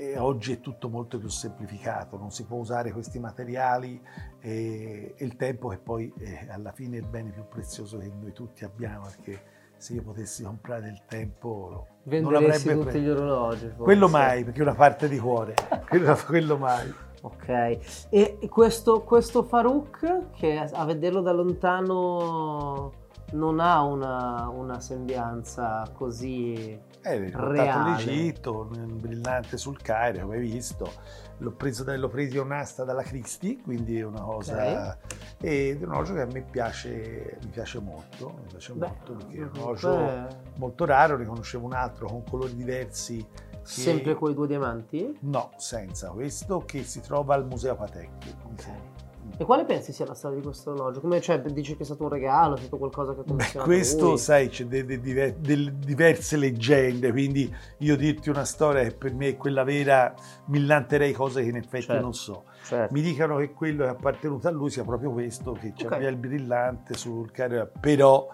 e 0.00 0.16
oggi 0.16 0.52
è 0.52 0.60
tutto 0.60 0.88
molto 0.88 1.18
più 1.18 1.28
semplificato, 1.28 2.16
non 2.16 2.30
si 2.30 2.44
può 2.44 2.56
usare 2.58 2.92
questi 2.92 3.18
materiali 3.18 4.00
e, 4.38 5.14
e 5.16 5.24
il 5.24 5.34
tempo 5.34 5.68
che 5.68 5.78
poi 5.78 6.12
è 6.16 6.46
alla 6.48 6.70
fine 6.70 6.98
è 6.98 7.00
il 7.00 7.06
bene 7.06 7.30
più 7.30 7.48
prezioso 7.48 7.98
che 7.98 8.08
noi 8.08 8.32
tutti 8.32 8.64
abbiamo 8.64 9.06
perché 9.06 9.56
se 9.76 9.94
io 9.94 10.02
potessi 10.02 10.44
comprare 10.44 10.82
del 10.82 11.02
tempo 11.08 11.86
non 12.04 12.34
avrebbe 12.34 12.74
tutti 12.74 12.84
pre... 12.84 13.00
gli 13.00 13.08
orologi 13.08 13.66
forse. 13.66 13.82
quello 13.82 14.08
mai 14.08 14.44
perché 14.44 14.60
è 14.60 14.62
una 14.62 14.74
parte 14.74 15.08
di 15.08 15.18
cuore 15.18 15.54
quello, 15.88 16.16
quello 16.26 16.56
mai. 16.56 16.94
Ok. 17.20 18.06
E 18.10 18.38
questo, 18.48 19.02
questo 19.02 19.42
Farouk 19.42 20.30
che 20.36 20.58
a 20.58 20.84
vederlo 20.84 21.20
da 21.20 21.32
lontano 21.32 22.92
non 23.32 23.58
ha 23.58 23.82
una, 23.82 24.48
una 24.48 24.78
sembianza 24.78 25.82
così 25.92 26.78
eh, 27.14 27.30
reale. 27.34 28.04
l'Egitto, 28.04 28.64
brillante 28.64 29.56
sul 29.56 29.80
Cairo, 29.80 30.22
come 30.22 30.36
hai 30.36 30.40
visto. 30.40 30.92
L'ho 31.38 31.52
preso, 31.52 31.84
l'ho 31.86 32.08
preso 32.08 32.42
un'asta 32.42 32.84
dalla 32.84 33.02
Christie, 33.02 33.58
quindi 33.62 33.98
è 33.98 34.04
una 34.04 34.20
cosa... 34.20 34.54
Okay. 34.54 34.96
Ed 35.40 35.82
è 35.82 35.84
un 35.84 35.90
orologio 35.90 36.14
che 36.14 36.20
a 36.20 36.26
me 36.26 36.42
piace, 36.42 37.38
mi 37.42 37.50
piace 37.50 37.78
molto, 37.78 38.34
mi 38.40 38.46
piace 38.48 38.72
Beh, 38.72 38.86
molto 38.86 39.12
perché 39.12 39.36
è 39.36 39.42
un 39.42 39.50
orologio 39.54 39.96
beh. 39.96 40.36
molto 40.56 40.84
raro, 40.84 41.16
ne 41.16 41.26
conoscevo 41.26 41.64
un 41.66 41.74
altro 41.74 42.06
con 42.08 42.24
colori 42.24 42.54
diversi. 42.56 43.24
Che... 43.24 43.58
Sempre 43.62 44.14
con 44.14 44.30
i 44.30 44.34
due 44.34 44.46
diamanti? 44.46 45.16
No, 45.20 45.50
senza 45.56 46.10
questo 46.10 46.64
che 46.64 46.82
si 46.82 47.00
trova 47.00 47.34
al 47.34 47.46
Museo 47.46 47.76
Patek. 47.76 48.10
Okay. 48.52 48.97
E 49.40 49.44
quale 49.44 49.64
pensi 49.64 49.92
sia 49.92 50.04
la 50.04 50.14
storia 50.14 50.38
di 50.38 50.42
questo 50.42 50.72
orologio? 50.72 51.00
Come, 51.00 51.20
cioè, 51.20 51.40
dici 51.40 51.76
che 51.76 51.82
è 51.82 51.84
stato 51.84 52.02
un 52.02 52.08
regalo, 52.08 52.56
è 52.56 52.58
stato 52.58 52.76
qualcosa 52.76 53.14
che 53.14 53.20
ha 53.20 53.24
commissionato 53.24 53.70
Questo, 53.70 54.08
lui? 54.08 54.18
sai, 54.18 54.48
c'è 54.48 54.64
delle, 54.66 55.00
delle, 55.00 55.78
diverse 55.78 56.36
leggende, 56.36 57.12
quindi 57.12 57.54
io 57.78 57.96
dirti 57.96 58.30
una 58.30 58.44
storia 58.44 58.82
che 58.82 58.90
per 58.90 59.14
me 59.14 59.28
è 59.28 59.36
quella 59.36 59.62
vera, 59.62 60.12
millanterei 60.46 61.12
cose 61.12 61.42
che 61.42 61.50
in 61.50 61.56
effetti 61.56 61.84
certo, 61.84 62.02
non 62.02 62.14
so. 62.14 62.44
Certo. 62.64 62.92
Mi 62.92 63.00
dicono 63.00 63.36
che 63.36 63.52
quello 63.52 63.84
che 63.84 63.90
è 63.90 63.92
appartenuto 63.92 64.48
a 64.48 64.50
lui 64.50 64.70
sia 64.70 64.82
proprio 64.82 65.12
questo, 65.12 65.52
che 65.52 65.72
okay. 65.84 66.00
c'è 66.00 66.08
il 66.08 66.16
brillante 66.16 66.94
sul 66.94 67.30
carro, 67.30 67.70
però 67.78 68.26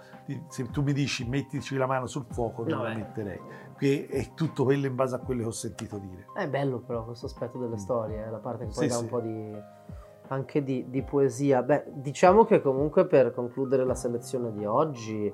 se 0.49 0.71
tu 0.71 0.81
mi 0.81 0.95
dici 0.95 1.29
mettici 1.29 1.77
la 1.77 1.87
mano 1.87 2.07
sul 2.07 2.25
fuoco, 2.31 2.65
non 2.65 2.79
no, 2.79 2.85
la 2.85 2.95
metterei. 2.95 3.41
Che 3.77 4.07
è 4.09 4.33
tutto 4.33 4.65
quello 4.65 4.87
in 4.87 4.95
base 4.95 5.17
a 5.17 5.19
quello 5.19 5.43
che 5.43 5.49
ho 5.49 5.53
sentito 5.53 5.99
dire. 5.99 6.29
È 6.35 6.49
bello 6.49 6.79
però 6.79 7.05
questo 7.05 7.27
aspetto 7.27 7.59
delle 7.59 7.77
storie, 7.77 8.31
la 8.31 8.39
parte 8.39 8.65
che 8.65 8.73
poi 8.73 8.89
sì, 8.89 8.95
dà 8.95 8.99
un 8.99 9.09
po' 9.09 9.21
di 9.21 9.53
anche 10.29 10.63
di, 10.63 10.87
di, 10.89 11.03
poesia. 11.03 11.63
Beh, 11.63 11.85
diciamo 11.93 12.45
che 12.45 12.61
comunque 12.61 13.07
per 13.07 13.33
concludere 13.33 13.85
la 13.85 13.95
selezione 13.95 14.53
di 14.53 14.65
oggi 14.65 15.33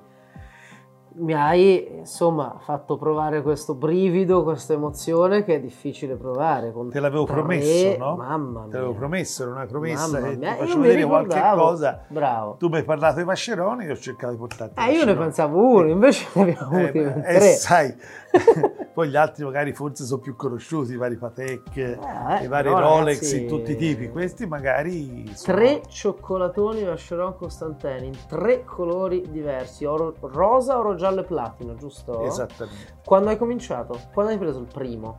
mi 1.12 1.34
hai 1.34 1.98
insomma 1.98 2.56
fatto 2.60 2.96
provare 2.96 3.42
questo 3.42 3.74
brivido, 3.74 4.44
questa 4.44 4.74
emozione 4.74 5.44
che 5.44 5.56
è 5.56 5.60
difficile 5.60 6.16
provare. 6.16 6.72
Te 6.90 7.00
l'avevo 7.00 7.24
tre... 7.24 7.34
promesso, 7.34 7.96
no? 7.98 8.16
Mamma 8.16 8.60
mia. 8.60 8.70
Te 8.70 8.76
l'avevo 8.76 8.94
promesso, 8.94 9.42
era 9.42 9.52
una 9.52 9.66
promessa 9.66 10.06
mamma 10.06 10.28
che 10.28 10.36
mia. 10.36 10.52
ti 10.52 10.58
faccio 10.58 10.80
vedere 10.80 11.04
qualche 11.04 11.40
cosa. 11.54 12.04
Bravo. 12.08 12.56
Tu 12.58 12.68
mi 12.68 12.76
hai 12.76 12.84
parlato 12.84 13.18
di 13.18 13.24
Mascheroni 13.24 13.86
e 13.86 13.90
ho 13.90 13.96
cercato 13.96 14.32
di 14.32 14.38
portarti. 14.38 14.80
Eh, 14.80 14.92
io 14.92 15.04
ne 15.04 15.16
pensavo 15.16 15.58
uno, 15.58 15.88
invece 15.88 16.26
ne 16.34 16.42
abbiamo 16.42 16.76
avuti 16.76 16.98
eh, 16.98 17.12
tre. 17.12 17.50
Eh, 17.50 17.54
sai, 17.54 17.94
poi 18.92 19.08
gli 19.08 19.16
altri 19.16 19.44
magari 19.44 19.72
forse 19.72 20.04
sono 20.04 20.20
più 20.20 20.36
conosciuti, 20.36 20.92
i 20.92 20.96
vari 20.96 21.16
Patek, 21.16 21.76
eh, 21.76 21.98
i 22.42 22.48
vari 22.48 22.68
Rolex, 22.68 23.20
ragazzi, 23.20 23.42
in 23.42 23.48
tutti 23.48 23.72
i 23.72 23.76
tipi. 23.76 24.08
Questi 24.08 24.46
magari 24.46 25.30
sono... 25.34 25.58
Tre 25.58 25.82
cioccolatoni 25.86 26.84
Vacheron 26.84 27.36
Costantini 27.36 28.06
in 28.08 28.16
tre 28.26 28.64
colori 28.64 29.24
diversi, 29.30 29.84
oro, 29.84 30.14
rosa, 30.20 30.78
oro 30.78 30.94
giallo 30.96 31.20
e 31.20 31.24
platino, 31.24 31.74
giusto? 31.74 32.24
Esattamente. 32.24 32.98
Quando 33.04 33.30
hai 33.30 33.38
cominciato? 33.38 33.98
Quando 34.12 34.32
hai 34.32 34.38
preso 34.38 34.58
il 34.58 34.68
primo? 34.72 35.18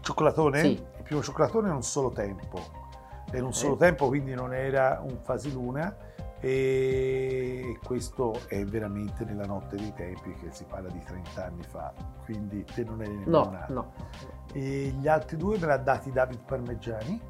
Cioccolatone? 0.00 0.60
Sì. 0.60 0.70
Il 0.70 1.02
primo 1.02 1.22
cioccolatone 1.22 1.68
in 1.68 1.74
un 1.74 1.82
solo 1.82 2.10
tempo. 2.10 2.86
In 3.32 3.44
un 3.44 3.52
solo 3.52 3.76
tempo, 3.76 4.06
quindi 4.06 4.32
non 4.32 4.54
era 4.54 5.02
un 5.02 5.18
fasiluna 5.22 5.94
e 6.40 7.78
questo 7.84 8.40
è 8.48 8.64
veramente 8.64 9.24
nella 9.24 9.44
notte 9.44 9.76
dei 9.76 9.92
tempi 9.94 10.32
che 10.34 10.50
si 10.50 10.64
parla 10.64 10.88
di 10.88 11.00
30 11.04 11.44
anni 11.44 11.62
fa, 11.62 11.92
quindi 12.24 12.64
te 12.64 12.84
non 12.84 13.02
eri 13.02 13.12
nemmeno 13.16 13.44
no, 13.44 13.50
nato. 13.50 13.72
No. 13.72 13.92
E 14.52 14.94
gli 14.98 15.08
altri 15.08 15.36
due 15.36 15.58
me 15.58 15.66
li 15.66 15.72
ha 15.72 15.76
dati 15.76 16.10
David 16.12 16.40
Parmeggiani 16.44 17.20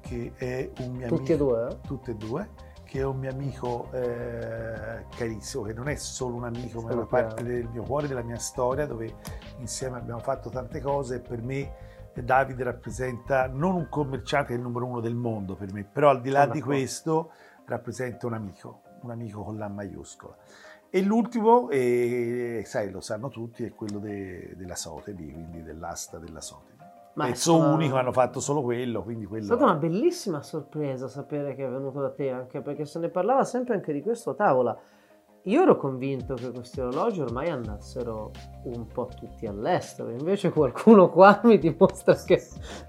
che 0.00 0.32
è 0.36 0.70
un 0.80 0.92
mio 0.92 1.06
Tutti 1.08 1.32
amico. 1.32 1.32
e 1.32 1.36
due? 1.36 1.68
eh? 1.70 1.80
Tutte 1.86 2.10
e 2.12 2.14
due, 2.14 2.48
che 2.84 3.00
è 3.00 3.04
un 3.04 3.18
mio 3.18 3.30
amico 3.30 3.88
eh, 3.92 5.04
carissimo, 5.16 5.64
che 5.64 5.72
non 5.74 5.88
è 5.88 5.96
solo 5.96 6.36
un 6.36 6.44
amico, 6.44 6.80
ma 6.80 6.90
è 6.90 6.94
una 6.94 7.06
parte 7.06 7.42
del 7.42 7.68
mio 7.68 7.82
cuore, 7.82 8.06
della 8.06 8.22
mia 8.22 8.38
storia, 8.38 8.86
dove 8.86 9.14
insieme 9.58 9.98
abbiamo 9.98 10.20
fatto 10.20 10.48
tante 10.50 10.80
cose 10.80 11.16
e 11.16 11.20
per 11.20 11.42
me 11.42 11.86
Davide 12.18 12.64
rappresenta 12.64 13.46
non 13.46 13.76
un 13.76 13.88
commerciante 13.88 14.48
che 14.48 14.54
è 14.54 14.56
il 14.56 14.62
numero 14.62 14.86
uno 14.86 14.98
del 15.00 15.14
mondo 15.14 15.54
per 15.54 15.72
me, 15.72 15.84
però 15.84 16.08
al 16.10 16.20
di 16.20 16.30
là 16.30 16.40
Sono 16.40 16.52
di 16.52 16.58
d'accordo. 16.58 16.78
questo 16.80 17.30
rappresenta 17.68 18.26
un 18.26 18.32
amico, 18.34 18.80
un 19.02 19.10
amico 19.10 19.42
con 19.44 19.56
la 19.58 19.68
maiuscola. 19.68 20.34
E 20.90 21.02
l'ultimo, 21.02 21.68
eh, 21.70 22.62
sai, 22.64 22.90
lo 22.90 23.00
sanno 23.00 23.28
tutti, 23.28 23.62
è 23.64 23.74
quello 23.74 23.98
de- 23.98 24.54
della 24.56 24.74
Sotheby, 24.74 25.30
quindi 25.32 25.62
dell'asta 25.62 26.18
della 26.18 26.40
Sotheby. 26.40 26.76
Ma 27.14 27.26
è 27.26 27.30
Pezzo 27.30 27.56
stata- 27.56 27.72
unico, 27.72 27.96
hanno 27.96 28.12
fatto 28.12 28.40
solo 28.40 28.62
quello, 28.62 29.02
quindi 29.02 29.24
È 29.24 29.28
quello... 29.28 29.44
stata 29.44 29.64
una 29.64 29.74
bellissima 29.74 30.40
sorpresa 30.42 31.08
sapere 31.08 31.54
che 31.54 31.66
è 31.66 31.68
venuto 31.68 32.00
da 32.00 32.10
te, 32.10 32.30
anche 32.30 32.60
perché 32.62 32.86
se 32.86 32.98
ne 33.00 33.08
parlava 33.10 33.44
sempre 33.44 33.74
anche 33.74 33.92
di 33.92 34.00
questo 34.02 34.30
a 34.30 34.34
tavola. 34.34 34.78
Io 35.42 35.62
ero 35.62 35.76
convinto 35.76 36.34
che 36.34 36.50
questi 36.50 36.80
orologi 36.80 37.20
ormai 37.20 37.48
andassero 37.48 38.30
un 38.64 38.86
po' 38.86 39.08
tutti 39.14 39.46
all'estero, 39.46 40.10
invece 40.10 40.50
qualcuno 40.50 41.08
qua 41.10 41.40
mi 41.44 41.58
dimostra 41.58 42.14
che 42.14 42.42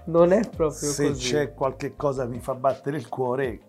non 0.06 0.32
è 0.32 0.40
proprio 0.40 0.70
se 0.70 1.08
così. 1.08 1.32
c'è 1.32 1.54
qualche 1.54 1.96
cosa 1.96 2.24
che 2.24 2.30
mi 2.30 2.40
fa 2.40 2.54
battere 2.54 2.96
il 2.98 3.08
cuore, 3.08 3.60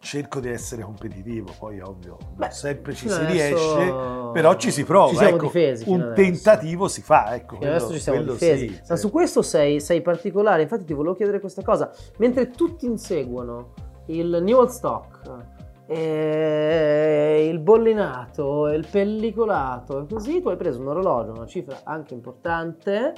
cerco 0.00 0.40
di 0.40 0.48
essere 0.48 0.82
competitivo. 0.82 1.52
Poi, 1.58 1.80
ovvio, 1.80 2.16
Beh, 2.34 2.50
sempre 2.50 2.94
ci 2.94 3.08
si 3.08 3.24
riesce, 3.26 3.92
però 4.32 4.54
ci 4.56 4.70
si 4.70 4.84
prova. 4.84 5.08
Ci 5.10 5.16
siamo 5.16 5.34
ecco, 5.36 5.44
difesi. 5.46 5.84
un 5.88 6.12
tentativo 6.14 6.88
si 6.88 7.02
fa. 7.02 7.34
Ecco, 7.34 7.56
Fino 7.56 7.68
adesso 7.70 7.84
quello- 7.86 7.96
ci 7.98 8.02
siamo 8.02 8.18
quello 8.18 8.32
difesi. 8.34 8.68
sì, 8.68 8.80
Ma 8.88 8.96
sì. 8.96 9.00
su 9.02 9.10
questo 9.10 9.42
sei, 9.42 9.80
sei 9.80 10.00
particolare, 10.02 10.62
infatti 10.62 10.84
ti 10.84 10.92
volevo 10.94 11.14
chiedere 11.14 11.40
questa 11.40 11.62
cosa. 11.62 11.90
Mentre 12.18 12.50
tutti 12.50 12.86
inseguono 12.86 13.74
il 14.06 14.38
Newell 14.42 14.68
Stock, 14.68 15.56
e 15.90 17.48
il 17.50 17.58
bollinato, 17.60 18.68
il 18.68 18.86
pellicolato 18.90 20.00
e 20.02 20.06
così, 20.06 20.42
tu 20.42 20.48
hai 20.50 20.56
preso 20.56 20.80
un 20.80 20.88
orologio, 20.88 21.32
una 21.32 21.46
cifra 21.46 21.80
anche 21.84 22.12
importante, 22.12 23.14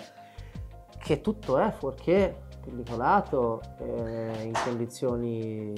che 0.99 1.21
tutto 1.21 1.59
è 1.59 1.73
fuorché 1.77 2.43
pellicolato 2.65 3.61
eh, 3.81 4.43
in 4.45 4.53
condizioni, 4.65 5.73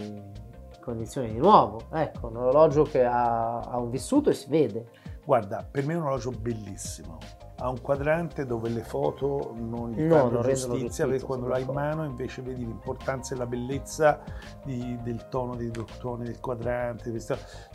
condizioni 0.82 1.32
di 1.32 1.38
nuovo. 1.38 1.82
Ecco, 1.92 2.26
un 2.28 2.36
orologio 2.36 2.82
che 2.82 3.04
ha, 3.04 3.60
ha 3.60 3.78
un 3.78 3.90
vissuto 3.90 4.30
e 4.30 4.34
si 4.34 4.48
vede. 4.50 4.88
Guarda, 5.24 5.66
per 5.68 5.86
me 5.86 5.94
è 5.94 5.96
un 5.96 6.02
orologio 6.02 6.30
bellissimo. 6.30 7.18
Ha 7.58 7.68
un 7.68 7.80
quadrante 7.80 8.44
dove 8.44 8.68
le 8.70 8.82
foto 8.82 9.54
non 9.56 9.92
gli 9.92 10.02
No, 10.02 10.16
fanno 10.16 10.30
non 10.30 10.42
giustizia, 10.42 11.06
perché 11.06 11.24
quando 11.24 11.44
sono 11.46 11.56
lo 11.56 11.60
hai 11.60 11.68
in 11.68 11.72
mano 11.72 12.04
invece 12.04 12.42
vedi 12.42 12.66
l'importanza 12.66 13.34
e 13.34 13.38
la 13.38 13.46
bellezza 13.46 14.20
di- 14.64 14.98
del 15.02 15.28
tono 15.28 15.54
dei 15.54 15.68
bottoni 15.68 16.24
del 16.24 16.40
quadrante, 16.40 17.16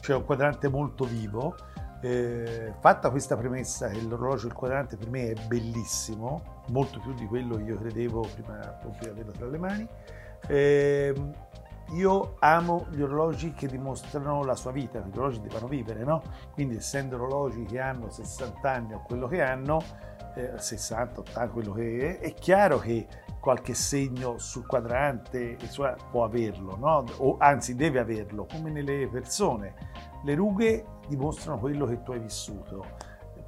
cioè 0.01 0.15
un 0.17 0.25
quadrante 0.25 0.67
molto 0.67 1.05
vivo. 1.05 1.55
Eh, 2.01 2.73
fatta 2.79 3.09
questa 3.09 3.35
premessa 3.37 3.87
che 3.87 4.01
l'orologio 4.01 4.47
del 4.47 4.55
quadrante 4.55 4.97
per 4.97 5.09
me 5.09 5.31
è 5.31 5.45
bellissimo, 5.47 6.63
molto 6.67 6.99
più 6.99 7.13
di 7.13 7.25
quello 7.25 7.55
che 7.55 7.63
io 7.63 7.77
credevo 7.77 8.27
prima 8.35 8.59
appunto 8.59 8.97
di 9.03 9.09
averlo 9.09 9.31
tra 9.31 9.47
le 9.47 9.57
mani, 9.57 9.87
ehm, 10.47 11.31
io 11.91 12.35
amo 12.39 12.87
gli 12.89 13.01
orologi 13.01 13.53
che 13.53 13.67
dimostrano 13.67 14.43
la 14.43 14.55
sua 14.55 14.71
vita, 14.71 14.99
gli 14.99 15.17
orologi 15.17 15.41
devono 15.41 15.67
vivere, 15.67 16.03
no? 16.03 16.21
Quindi 16.53 16.75
essendo 16.77 17.15
orologi 17.15 17.63
che 17.63 17.79
hanno 17.79 18.09
60 18.09 18.69
anni 18.69 18.93
o 18.93 19.03
quello 19.03 19.27
che 19.27 19.41
hanno, 19.41 19.81
eh, 20.35 20.53
60, 20.57 21.21
80, 21.21 21.49
quello 21.49 21.73
che 21.73 22.19
è, 22.19 22.25
è 22.25 22.33
chiaro 22.33 22.79
che 22.79 23.07
qualche 23.39 23.73
segno 23.73 24.37
sul 24.37 24.65
quadrante 24.65 25.57
può 26.11 26.25
averlo, 26.25 26.75
no? 26.75 27.05
o 27.17 27.37
anzi 27.39 27.75
deve 27.75 27.99
averlo, 27.99 28.45
come 28.45 28.69
nelle 28.69 29.07
persone. 29.07 29.73
Le 30.23 30.35
rughe 30.35 30.85
dimostrano 31.07 31.57
quello 31.57 31.85
che 31.85 32.03
tu 32.03 32.11
hai 32.11 32.19
vissuto, 32.19 32.85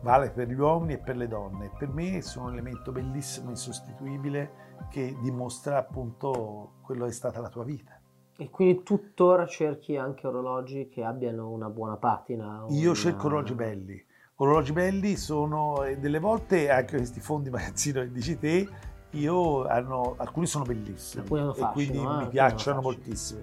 vale 0.02 0.30
per 0.30 0.48
gli 0.48 0.58
uomini 0.58 0.94
e 0.94 0.98
per 1.00 1.18
le 1.18 1.28
donne. 1.28 1.72
Per 1.78 1.90
me 1.90 2.22
sono 2.22 2.46
un 2.46 2.54
elemento 2.54 2.94
bellissimo, 2.94 3.50
insostituibile, 3.50 4.68
che 4.90 5.18
dimostra 5.22 5.78
appunto 5.78 6.76
quello 6.82 7.04
che 7.04 7.12
è 7.12 7.14
stata 7.14 7.42
la 7.42 7.50
tua 7.50 7.66
vita. 7.66 7.99
E 8.42 8.50
quindi 8.50 8.84
tuttora 8.84 9.46
cerchi 9.46 9.98
anche 9.98 10.26
orologi 10.26 10.88
che 10.88 11.04
abbiano 11.04 11.50
una 11.50 11.68
buona 11.68 11.98
patina. 11.98 12.64
Io 12.70 12.92
una- 12.92 12.98
cerco 12.98 13.26
orologi 13.26 13.54
belli. 13.54 14.02
Orologi 14.36 14.72
belli 14.72 15.18
sono 15.18 15.84
e 15.84 15.98
delle 15.98 16.20
volte 16.20 16.70
anche 16.70 16.96
questi 16.96 17.20
fondi 17.20 17.50
magazzino 17.52 18.00
che 18.00 18.12
dici 18.14 18.40
te, 18.40 18.66
io 19.10 19.68
hanno, 19.68 20.16
alcuni 20.18 20.46
sono 20.46 20.64
bellissimi 20.64 21.24
Alcuni 21.24 21.42
hanno 21.42 21.54
e 21.54 21.58
fascino, 21.58 21.74
quindi 21.74 21.98
eh, 21.98 22.24
mi 22.24 22.30
piacciono 22.30 22.82
moltissimo. 22.82 23.42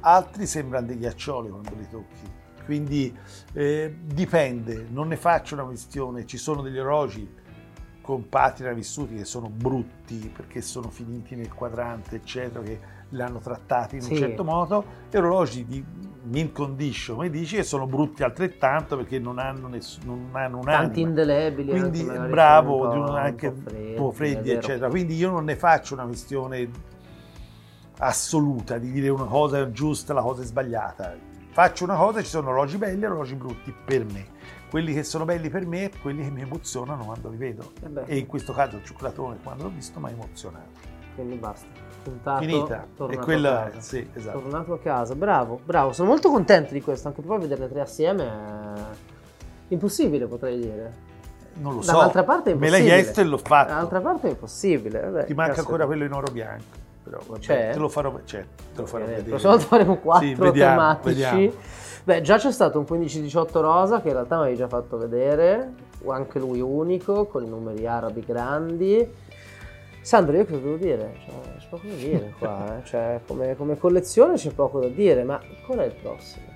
Altri 0.00 0.46
sembrano 0.46 0.86
dei 0.86 0.96
ghiaccioli 0.96 1.50
quando 1.50 1.74
li 1.76 1.88
tocchi. 1.90 2.32
Quindi 2.64 3.14
eh, 3.52 3.98
dipende, 4.02 4.86
non 4.88 5.08
ne 5.08 5.16
faccio 5.16 5.56
una 5.56 5.64
questione. 5.64 6.24
Ci 6.24 6.38
sono 6.38 6.62
degli 6.62 6.78
orologi 6.78 7.30
con 8.00 8.26
patina 8.30 8.72
vissuti 8.72 9.16
che 9.16 9.26
sono 9.26 9.50
brutti 9.50 10.32
perché 10.34 10.62
sono 10.62 10.88
finiti 10.88 11.36
nel 11.36 11.52
quadrante, 11.52 12.16
eccetera, 12.16 12.64
che 12.64 12.80
li 13.10 13.22
hanno 13.22 13.38
trattati 13.38 13.96
in 13.96 14.02
Sì. 14.02 14.12
un 14.12 14.18
certo 14.18 14.44
modo, 14.44 14.84
e 15.10 15.18
orologi 15.18 15.64
di 15.66 15.84
mint 16.24 16.52
condition, 16.52 17.16
come 17.16 17.30
dici, 17.30 17.56
che 17.56 17.62
sono 17.62 17.86
brutti 17.86 18.22
altrettanto 18.22 18.96
perché 18.96 19.18
non 19.18 19.38
hanno, 19.38 19.68
ness- 19.68 20.00
non 20.04 20.28
hanno 20.32 20.58
un'anima. 20.58 20.82
Tanti 20.82 21.00
indelebili. 21.00 21.70
Quindi 21.70 22.00
anche 22.00 22.12
magari 22.12 22.30
bravo, 22.30 22.82
un 22.90 23.04
po'- 23.06 23.12
anche 23.12 23.46
un 23.46 23.54
po' 23.54 23.70
freddi, 23.70 23.88
un 23.90 23.94
po' 23.96 24.10
freddi, 24.12 24.50
eccetera. 24.50 24.88
Quindi 24.90 25.14
io 25.16 25.30
non 25.30 25.44
ne 25.44 25.56
faccio 25.56 25.94
una 25.94 26.04
questione 26.04 26.68
assoluta 28.00 28.78
di 28.78 28.92
dire 28.92 29.08
una 29.08 29.24
cosa 29.24 29.58
è 29.60 29.70
giusta, 29.70 30.12
la 30.12 30.22
cosa 30.22 30.42
è 30.42 30.44
sbagliata. 30.44 31.16
Faccio 31.50 31.84
una 31.84 31.96
cosa, 31.96 32.20
ci 32.22 32.28
sono 32.28 32.48
orologi 32.50 32.76
belli 32.76 33.02
e 33.02 33.06
orologi 33.06 33.34
brutti 33.34 33.74
per 33.84 34.04
me. 34.04 34.26
Quelli 34.70 34.92
che 34.92 35.02
sono 35.02 35.24
belli 35.24 35.48
per 35.48 35.66
me, 35.66 35.90
quelli 36.02 36.22
che 36.22 36.30
mi 36.30 36.42
emozionano 36.42 37.04
quando 37.06 37.30
li 37.30 37.36
vedo. 37.36 37.72
Eh 37.82 37.88
beh, 37.88 38.02
E 38.04 38.16
in 38.18 38.26
questo 38.26 38.52
caso 38.52 38.76
il 38.76 38.84
cioccolatone, 38.84 39.38
quando 39.42 39.64
l'ho 39.64 39.70
visto, 39.70 39.98
mi 39.98 40.06
ha 40.06 40.10
emozionato. 40.10 40.86
quindi 41.14 41.36
basta. 41.36 41.66
Puntato, 42.08 42.40
Finita. 42.42 42.86
E 43.10 43.16
quella, 43.18 43.64
a 43.64 43.68
casa. 43.68 43.80
sì, 43.80 44.08
esatto. 44.14 44.40
Tornato 44.40 44.72
a 44.72 44.78
casa, 44.78 45.14
bravo, 45.14 45.60
bravo. 45.64 45.92
Sono 45.92 46.08
molto 46.08 46.30
contento 46.30 46.72
di 46.72 46.80
questo, 46.82 47.08
anche 47.08 47.20
poi 47.22 47.38
vederle 47.40 47.68
tre 47.68 47.80
assieme 47.80 48.24
è 48.24 49.72
impossibile, 49.74 50.26
potrei 50.26 50.58
dire. 50.58 51.06
Non 51.54 51.74
lo 51.74 51.82
so. 51.82 51.90
Dall'altra 51.92 52.22
parte 52.24 52.52
è 52.52 52.54
Me 52.54 52.70
l'hai 52.70 52.80
impossibile. 52.80 53.02
chiesto 53.02 53.20
e 53.20 53.24
l'ho 53.24 53.38
fatto. 53.38 53.68
Dall'altra 53.72 54.00
parte 54.00 54.26
è 54.28 54.30
impossibile. 54.30 55.00
vabbè, 55.00 55.24
Ti 55.26 55.34
manca 55.34 55.60
ancora 55.60 55.86
quello 55.86 56.04
in 56.04 56.12
oro 56.12 56.32
bianco. 56.32 56.86
Però 57.02 57.18
vabbè, 57.26 57.40
C'è? 57.40 57.70
te 57.72 57.78
lo 57.78 57.88
farò, 57.88 58.18
certo, 58.24 58.62
te 58.74 58.80
lo 58.82 58.86
farò 58.86 59.04
Eh, 59.04 59.06
La 59.06 59.12
vedere. 59.16 59.28
prossima 59.30 59.50
volta 59.52 59.66
faremo 59.66 59.96
quattro 59.96 60.26
Sì, 60.26 60.34
vediamo, 60.34 60.70
tematici. 60.70 61.14
vediamo. 61.22 61.52
Beh, 62.04 62.20
già 62.22 62.36
c'è 62.38 62.52
stato 62.52 62.78
un 62.78 62.84
15-18 62.88 63.60
rosa 63.60 64.00
che 64.00 64.08
in 64.08 64.14
realtà 64.14 64.36
mi 64.36 64.42
avevi 64.42 64.56
già 64.56 64.68
fatto 64.68 64.96
vedere, 64.98 65.72
anche 66.06 66.38
lui 66.38 66.60
unico, 66.60 67.26
con 67.26 67.44
i 67.44 67.48
numeri 67.48 67.86
arabi 67.86 68.22
grandi. 68.26 69.26
Sandro, 70.08 70.34
io 70.38 70.46
cosa 70.46 70.60
devo 70.60 70.76
dire? 70.78 71.20
Cioè, 71.26 71.56
c'è 71.58 71.68
poco 71.68 71.86
da 71.86 71.94
dire 71.94 72.34
qua, 72.38 72.78
eh. 72.78 72.84
Cioè, 72.88 73.20
come, 73.26 73.54
come 73.56 73.76
collezione 73.76 74.36
c'è 74.36 74.50
poco 74.52 74.80
da 74.80 74.88
dire, 74.88 75.22
ma 75.22 75.38
qual 75.66 75.80
è 75.80 75.84
il 75.84 75.94
prossimo? 75.96 76.46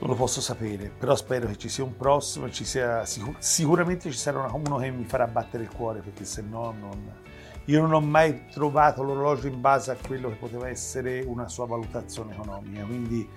Non 0.00 0.10
lo 0.10 0.14
posso 0.16 0.40
sapere, 0.40 0.90
però 0.90 1.14
spero 1.14 1.46
che 1.46 1.56
ci 1.56 1.68
sia 1.68 1.84
un 1.84 1.96
prossimo 1.96 2.50
ci 2.50 2.64
sia 2.64 3.04
sicur- 3.04 3.38
sicuramente 3.38 4.10
ci 4.10 4.18
sarà 4.18 4.50
uno 4.52 4.78
che 4.78 4.90
mi 4.90 5.04
farà 5.04 5.28
battere 5.28 5.62
il 5.62 5.70
cuore 5.70 6.00
perché 6.00 6.24
se 6.24 6.42
no 6.42 6.74
non 6.76 7.12
io 7.66 7.80
non 7.80 7.92
ho 7.92 8.00
mai 8.00 8.48
trovato 8.48 9.04
l'orologio 9.04 9.46
in 9.46 9.60
base 9.60 9.92
a 9.92 9.96
quello 10.04 10.30
che 10.30 10.34
poteva 10.34 10.68
essere 10.68 11.20
una 11.20 11.46
sua 11.46 11.66
valutazione 11.66 12.32
economica, 12.32 12.82
quindi 12.86 13.28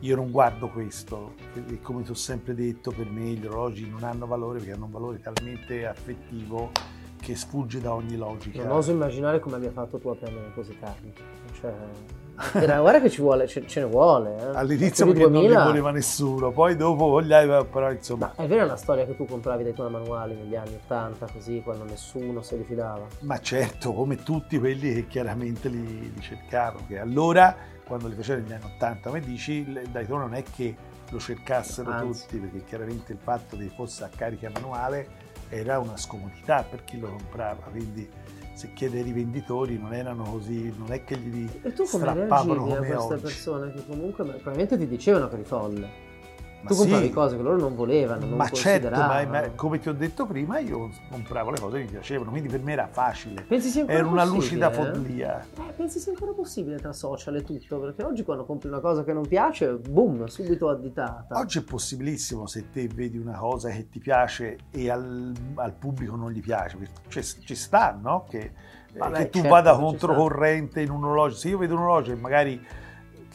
io 0.00 0.16
non 0.16 0.30
guardo 0.30 0.68
questo 0.68 1.32
e 1.54 1.80
come 1.80 2.02
ti 2.02 2.10
ho 2.10 2.14
sempre 2.14 2.54
detto 2.54 2.90
per 2.90 3.08
me 3.08 3.30
gli 3.30 3.46
orologi 3.46 3.88
non 3.88 4.02
hanno 4.02 4.26
valore 4.26 4.58
perché 4.58 4.74
hanno 4.74 4.84
un 4.84 4.90
valore 4.90 5.18
talmente 5.18 5.86
affettivo 5.86 6.72
che 7.28 7.36
sfugge 7.36 7.78
da 7.82 7.92
ogni 7.92 8.16
logica. 8.16 8.62
Non 8.62 8.78
oso 8.78 8.90
immaginare 8.90 9.38
come 9.38 9.56
abbia 9.56 9.70
fatto 9.70 9.98
tu 9.98 10.08
a 10.08 10.14
prendere 10.14 10.50
così 10.54 10.78
tanto. 10.78 11.20
Cioè, 11.60 11.74
guarda 12.80 13.02
che 13.02 13.10
ci 13.10 13.20
vuole, 13.20 13.46
ce, 13.46 13.66
ce 13.66 13.80
ne 13.80 13.86
vuole. 13.86 14.34
Eh. 14.38 14.56
All'inizio 14.56 15.04
perché 15.04 15.24
non 15.24 15.32
li 15.32 15.48
2000. 15.48 15.64
voleva 15.64 15.90
nessuno, 15.90 16.52
poi 16.52 16.74
dopo 16.74 17.06
vogliava, 17.08 17.64
però 17.64 17.92
insomma... 17.92 18.32
Ma 18.34 18.44
è 18.44 18.46
vera 18.46 18.64
la 18.64 18.76
storia 18.76 19.04
che 19.04 19.14
tu 19.14 19.26
compravi 19.26 19.62
dei 19.62 19.74
tuoi 19.74 19.90
manuali 19.90 20.36
negli 20.36 20.56
anni 20.56 20.78
80, 20.82 21.26
così, 21.30 21.60
quando 21.62 21.84
nessuno 21.84 22.40
se 22.40 22.56
li 22.56 22.64
fidava? 22.64 23.04
Ma 23.20 23.38
certo, 23.40 23.92
come 23.92 24.16
tutti 24.22 24.58
quelli 24.58 24.94
che 24.94 25.06
chiaramente 25.06 25.68
li, 25.68 26.10
li 26.14 26.20
cercavano, 26.22 26.86
che 26.86 26.98
allora, 26.98 27.54
quando 27.84 28.08
li 28.08 28.14
facevano 28.14 28.46
negli 28.46 28.54
anni 28.54 28.72
80, 28.74 29.08
come 29.10 29.20
dici, 29.20 29.52
il 29.52 29.86
Daytona 29.92 30.22
non 30.22 30.34
è 30.34 30.42
che 30.42 30.74
lo 31.10 31.18
cercassero 31.18 31.90
Anzi. 31.90 32.22
tutti, 32.22 32.38
perché 32.38 32.64
chiaramente 32.64 33.12
il 33.12 33.18
fatto 33.22 33.56
che 33.58 33.70
fosse 33.74 34.04
a 34.04 34.10
carica 34.14 34.50
manuale 34.50 35.26
era 35.48 35.78
una 35.78 35.96
scomodità 35.96 36.62
per 36.62 36.84
chi 36.84 36.98
lo 36.98 37.08
comprava, 37.08 37.62
quindi 37.70 38.08
se 38.52 38.72
chiede 38.72 38.98
ai 38.98 39.04
rivenditori 39.04 39.78
non 39.78 39.94
erano 39.94 40.24
così, 40.24 40.74
non 40.76 40.92
è 40.92 41.04
che 41.04 41.16
gli 41.16 41.48
E 41.62 41.72
tu 41.72 41.84
come 41.84 42.04
strappavano 42.04 42.66
reagivi 42.66 42.72
a 42.72 42.76
come 42.76 42.88
queste 42.88 43.12
oggi. 43.14 43.22
persone 43.22 43.72
che 43.72 43.86
comunque 43.86 44.24
probabilmente 44.24 44.76
ti 44.76 44.86
dicevano 44.88 45.28
che 45.28 45.34
eri 45.34 45.44
folle? 45.44 46.06
Tu 46.66 46.74
compravi 46.74 47.06
sì. 47.06 47.12
cose 47.12 47.36
che 47.36 47.42
loro 47.42 47.56
non 47.56 47.74
volevano, 47.74 48.26
non 48.26 48.36
ma 48.36 48.48
certo, 48.48 48.90
ma, 48.90 49.24
ma, 49.24 49.50
come 49.54 49.78
ti 49.78 49.88
ho 49.88 49.92
detto 49.92 50.26
prima, 50.26 50.58
io 50.58 50.90
compravo 51.10 51.50
le 51.50 51.60
cose 51.60 51.78
che 51.78 51.84
mi 51.84 51.90
piacevano, 51.90 52.30
quindi 52.30 52.48
per 52.48 52.60
me 52.60 52.72
era 52.72 52.88
facile. 52.88 53.42
Pensi 53.42 53.68
sia 53.68 53.86
Era 53.86 54.06
una 54.06 54.24
lucida 54.24 54.70
eh? 54.70 54.74
follia. 54.74 55.40
Eh, 55.40 55.72
pensi 55.76 55.98
sia 55.98 56.12
ancora 56.12 56.32
possibile 56.32 56.76
tra 56.78 56.92
social 56.92 57.36
e 57.36 57.42
tutto? 57.42 57.78
Perché 57.78 58.02
oggi 58.02 58.24
quando 58.24 58.44
compri 58.44 58.68
una 58.68 58.80
cosa 58.80 59.04
che 59.04 59.12
non 59.12 59.26
piace, 59.26 59.74
boom, 59.74 60.26
subito 60.26 60.68
additata. 60.68 61.38
Oggi 61.38 61.58
è 61.58 61.62
possibilissimo 61.62 62.46
se 62.46 62.70
te 62.70 62.88
vedi 62.88 63.18
una 63.18 63.36
cosa 63.38 63.70
che 63.70 63.88
ti 63.88 64.00
piace 64.00 64.58
e 64.70 64.90
al, 64.90 65.32
al 65.54 65.72
pubblico 65.74 66.16
non 66.16 66.32
gli 66.32 66.40
piace, 66.40 66.76
cioè, 67.08 67.22
ci 67.22 67.54
sta, 67.54 67.96
no? 68.00 68.24
Che, 68.28 68.52
Vabbè, 68.96 69.16
che 69.16 69.30
tu 69.30 69.38
certo, 69.38 69.54
vada 69.54 69.76
controcorrente 69.76 70.80
in 70.80 70.90
un 70.90 71.04
orologio. 71.04 71.36
Se 71.36 71.48
io 71.48 71.58
vedo 71.58 71.74
un 71.74 71.82
orologio 71.82 72.12
e 72.12 72.16
magari 72.16 72.60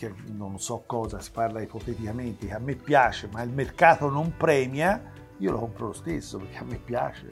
che 0.10 0.14
non 0.32 0.60
so 0.60 0.84
cosa, 0.86 1.20
si 1.20 1.32
parla 1.32 1.62
ipoteticamente, 1.62 2.48
che 2.48 2.54
a 2.54 2.60
me 2.60 2.76
piace, 2.76 3.30
ma 3.32 3.42
il 3.42 3.52
mercato 3.52 4.10
non 4.10 4.34
premia, 4.36 5.02
io 5.38 5.52
lo 5.52 5.60
compro 5.60 5.88
lo 5.88 5.94
stesso 5.94 6.38
perché 6.38 6.58
a 6.58 6.64
me 6.64 6.78
piace. 6.78 7.28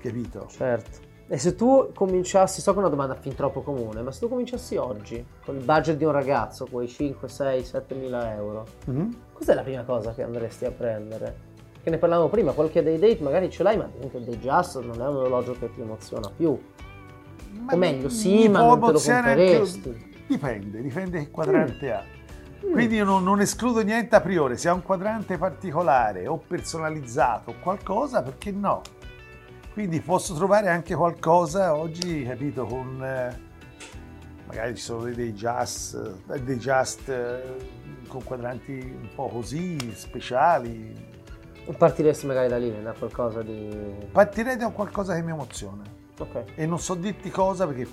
Capito? 0.00 0.46
Certo. 0.48 1.12
E 1.26 1.38
se 1.38 1.54
tu 1.54 1.90
cominciassi, 1.94 2.60
so 2.60 2.72
che 2.72 2.76
è 2.76 2.80
una 2.80 2.90
domanda 2.90 3.14
fin 3.14 3.34
troppo 3.34 3.62
comune, 3.62 4.02
ma 4.02 4.12
se 4.12 4.20
tu 4.20 4.28
cominciassi 4.28 4.76
oggi 4.76 5.24
con 5.44 5.56
il 5.56 5.64
budget 5.64 5.96
di 5.96 6.04
un 6.04 6.12
ragazzo, 6.12 6.66
quei 6.70 6.86
5, 6.86 7.26
6, 7.26 7.64
7 7.64 7.94
mila 7.94 8.34
euro, 8.34 8.66
mm-hmm. 8.90 9.10
cos'è 9.32 9.54
la 9.54 9.62
prima 9.62 9.84
cosa 9.84 10.12
che 10.12 10.22
andresti 10.22 10.66
a 10.66 10.70
prendere? 10.70 11.52
Che 11.82 11.90
ne 11.90 11.96
parlavamo 11.96 12.28
prima, 12.28 12.52
qualche 12.52 12.82
day 12.82 12.98
date 12.98 13.22
magari 13.22 13.50
ce 13.50 13.62
l'hai, 13.62 13.76
ma 13.78 13.88
comunque 13.90 14.18
il 14.18 14.26
day 14.26 14.38
just 14.38 14.80
non 14.80 15.00
è 15.00 15.08
un 15.08 15.16
orologio 15.16 15.52
che 15.52 15.72
ti 15.72 15.80
emoziona 15.80 16.30
più. 16.34 16.58
Ma 17.64 17.72
o 17.72 17.76
meglio, 17.76 18.08
sì, 18.10 18.48
ma 18.48 18.60
non 18.60 18.80
te 18.80 18.92
lo 18.92 19.00
compreresti. 19.00 19.88
Anche 19.88 20.13
Dipende, 20.26 20.80
dipende 20.80 21.18
che 21.18 21.30
quadrante 21.30 21.86
mm. 21.86 21.92
ha. 21.92 22.22
Quindi 22.70 22.96
io 22.96 23.04
non, 23.04 23.22
non, 23.22 23.40
escludo 23.40 23.82
niente 23.82 24.16
a 24.16 24.20
priori, 24.20 24.56
se 24.56 24.68
ha 24.68 24.72
un 24.72 24.82
quadrante 24.82 25.36
particolare 25.36 26.26
o 26.26 26.38
personalizzato 26.38 27.50
o 27.50 27.54
qualcosa, 27.60 28.22
perché 28.22 28.50
no? 28.50 28.80
Quindi 29.72 30.00
posso 30.00 30.34
trovare 30.34 30.68
anche 30.68 30.94
qualcosa 30.94 31.74
oggi, 31.74 32.24
capito, 32.24 32.64
con... 32.64 33.04
Eh, 33.04 33.52
magari 34.46 34.76
ci 34.76 34.82
sono 34.82 35.02
dei 35.04 35.32
just, 35.32 36.24
dei 36.38 36.56
just 36.58 37.08
eh, 37.08 37.56
con 38.08 38.22
quadranti 38.22 38.72
un 38.72 39.08
po' 39.14 39.28
così, 39.28 39.92
speciali. 39.94 41.12
Partiresti 41.76 42.26
magari 42.26 42.48
da 42.48 42.56
lì, 42.56 42.82
da 42.82 42.92
qualcosa 42.92 43.42
di... 43.42 43.68
Partirei 44.10 44.56
da 44.56 44.70
qualcosa 44.70 45.14
che 45.14 45.22
mi 45.22 45.32
emoziona. 45.32 45.82
Ok. 46.18 46.44
E 46.54 46.66
non 46.66 46.78
so 46.78 46.94
dirti 46.94 47.30
cosa 47.30 47.66
perché 47.66 47.84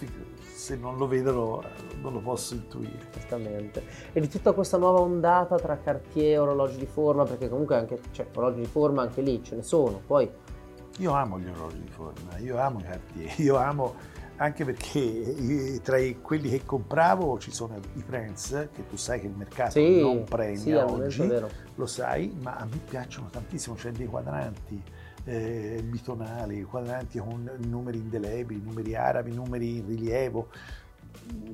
se 0.62 0.76
non 0.76 0.96
lo 0.98 1.08
vedo 1.08 1.64
non 2.02 2.14
lo 2.14 2.20
posso 2.20 2.54
intuire. 2.54 3.10
Esattamente. 3.18 3.84
E 4.14 4.22
di 4.22 4.28
tutta 4.28 4.52
questa 4.52 4.78
nuova 4.78 5.00
ondata 5.00 5.58
tra 5.58 5.80
Cartier 5.80 6.34
e 6.34 6.38
orologi 6.38 6.78
di 6.78 6.86
forma, 6.86 7.24
perché 7.24 7.50
comunque 7.50 7.78
anche, 7.78 8.00
cioè, 8.12 8.28
orologi 8.36 8.60
di 8.60 8.68
forma 8.68 9.02
anche 9.02 9.22
lì 9.22 9.44
ce 9.44 9.56
ne 9.56 9.64
sono, 9.64 10.00
poi... 10.06 10.30
Io 10.98 11.14
amo 11.14 11.40
gli 11.40 11.48
orologi 11.48 11.82
di 11.82 11.90
forma, 11.90 12.38
io 12.38 12.60
amo 12.60 12.80
i 12.80 12.84
Cartier, 12.84 13.40
io 13.40 13.56
amo 13.56 13.96
anche 14.36 14.64
perché 14.64 15.80
tra 15.82 15.98
quelli 16.22 16.50
che 16.50 16.64
compravo 16.64 17.40
ci 17.40 17.52
sono 17.52 17.80
i 17.96 18.02
Friends, 18.02 18.70
che 18.72 18.86
tu 18.88 18.98
sai 18.98 19.20
che 19.20 19.26
il 19.26 19.34
mercato 19.34 19.72
sì, 19.72 20.00
non 20.00 20.24
premia 20.26 20.58
sì, 20.60 20.74
oggi, 20.74 21.28
lo 21.74 21.86
sai, 21.88 22.38
ma 22.40 22.56
a 22.58 22.66
me 22.66 22.80
piacciono 22.88 23.30
tantissimo, 23.32 23.74
c'è 23.76 23.90
dei 23.90 24.06
quadranti 24.06 24.84
eh, 25.24 25.82
bitonali, 25.84 26.64
quadranti 26.64 27.20
con 27.20 27.50
numeri 27.68 27.98
indelebili, 27.98 28.62
numeri 28.62 28.96
arabi, 28.96 29.34
numeri 29.34 29.78
in 29.78 29.88
rilievo, 29.88 30.50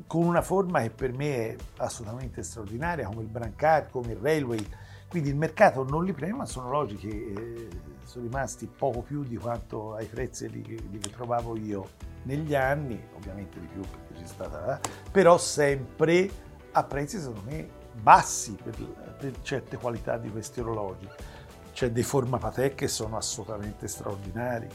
con 0.06 0.25
una 0.25 0.41
forma 0.41 0.82
che 0.82 0.89
per 0.89 1.13
me 1.13 1.47
è 1.47 1.56
assolutamente 1.77 2.43
straordinaria, 2.43 3.08
come 3.08 3.21
il 3.21 3.27
Brancard, 3.27 3.89
come 3.89 4.12
il 4.12 4.17
Railway. 4.17 4.65
Quindi 5.08 5.30
il 5.30 5.36
mercato 5.36 5.84
non 5.84 6.03
li 6.03 6.12
prende, 6.12 6.36
ma 6.36 6.45
sono 6.45 6.67
orologi 6.67 6.97
che 6.97 7.08
eh, 7.08 7.67
sono 8.03 8.25
rimasti 8.25 8.67
poco 8.67 9.01
più 9.01 9.23
di 9.23 9.38
quanto 9.38 9.93
ai 9.93 10.06
prezzi 10.06 10.49
li, 10.49 10.63
li 10.63 10.99
trovavo 10.99 11.56
io 11.58 11.89
negli 12.23 12.56
anni, 12.56 13.01
ovviamente 13.15 13.60
di 13.60 13.67
più 13.67 13.82
perché 13.82 14.21
c'è 14.21 14.25
stata, 14.25 14.80
però 15.12 15.38
sempre 15.38 16.30
a 16.71 16.84
prezzi 16.84 17.19
secondo 17.19 17.41
me 17.45 17.67
bassi 17.93 18.58
per, 18.62 18.75
per 19.17 19.41
certe 19.41 19.77
qualità 19.77 20.17
di 20.17 20.30
questi 20.30 20.60
orologi 20.60 21.08
c'è 21.77 21.91
dei 21.91 22.01
formapatek 22.01 22.73
che 22.73 22.87
sono 22.87 23.17
assolutamente 23.17 23.87
straordinari. 23.87 24.67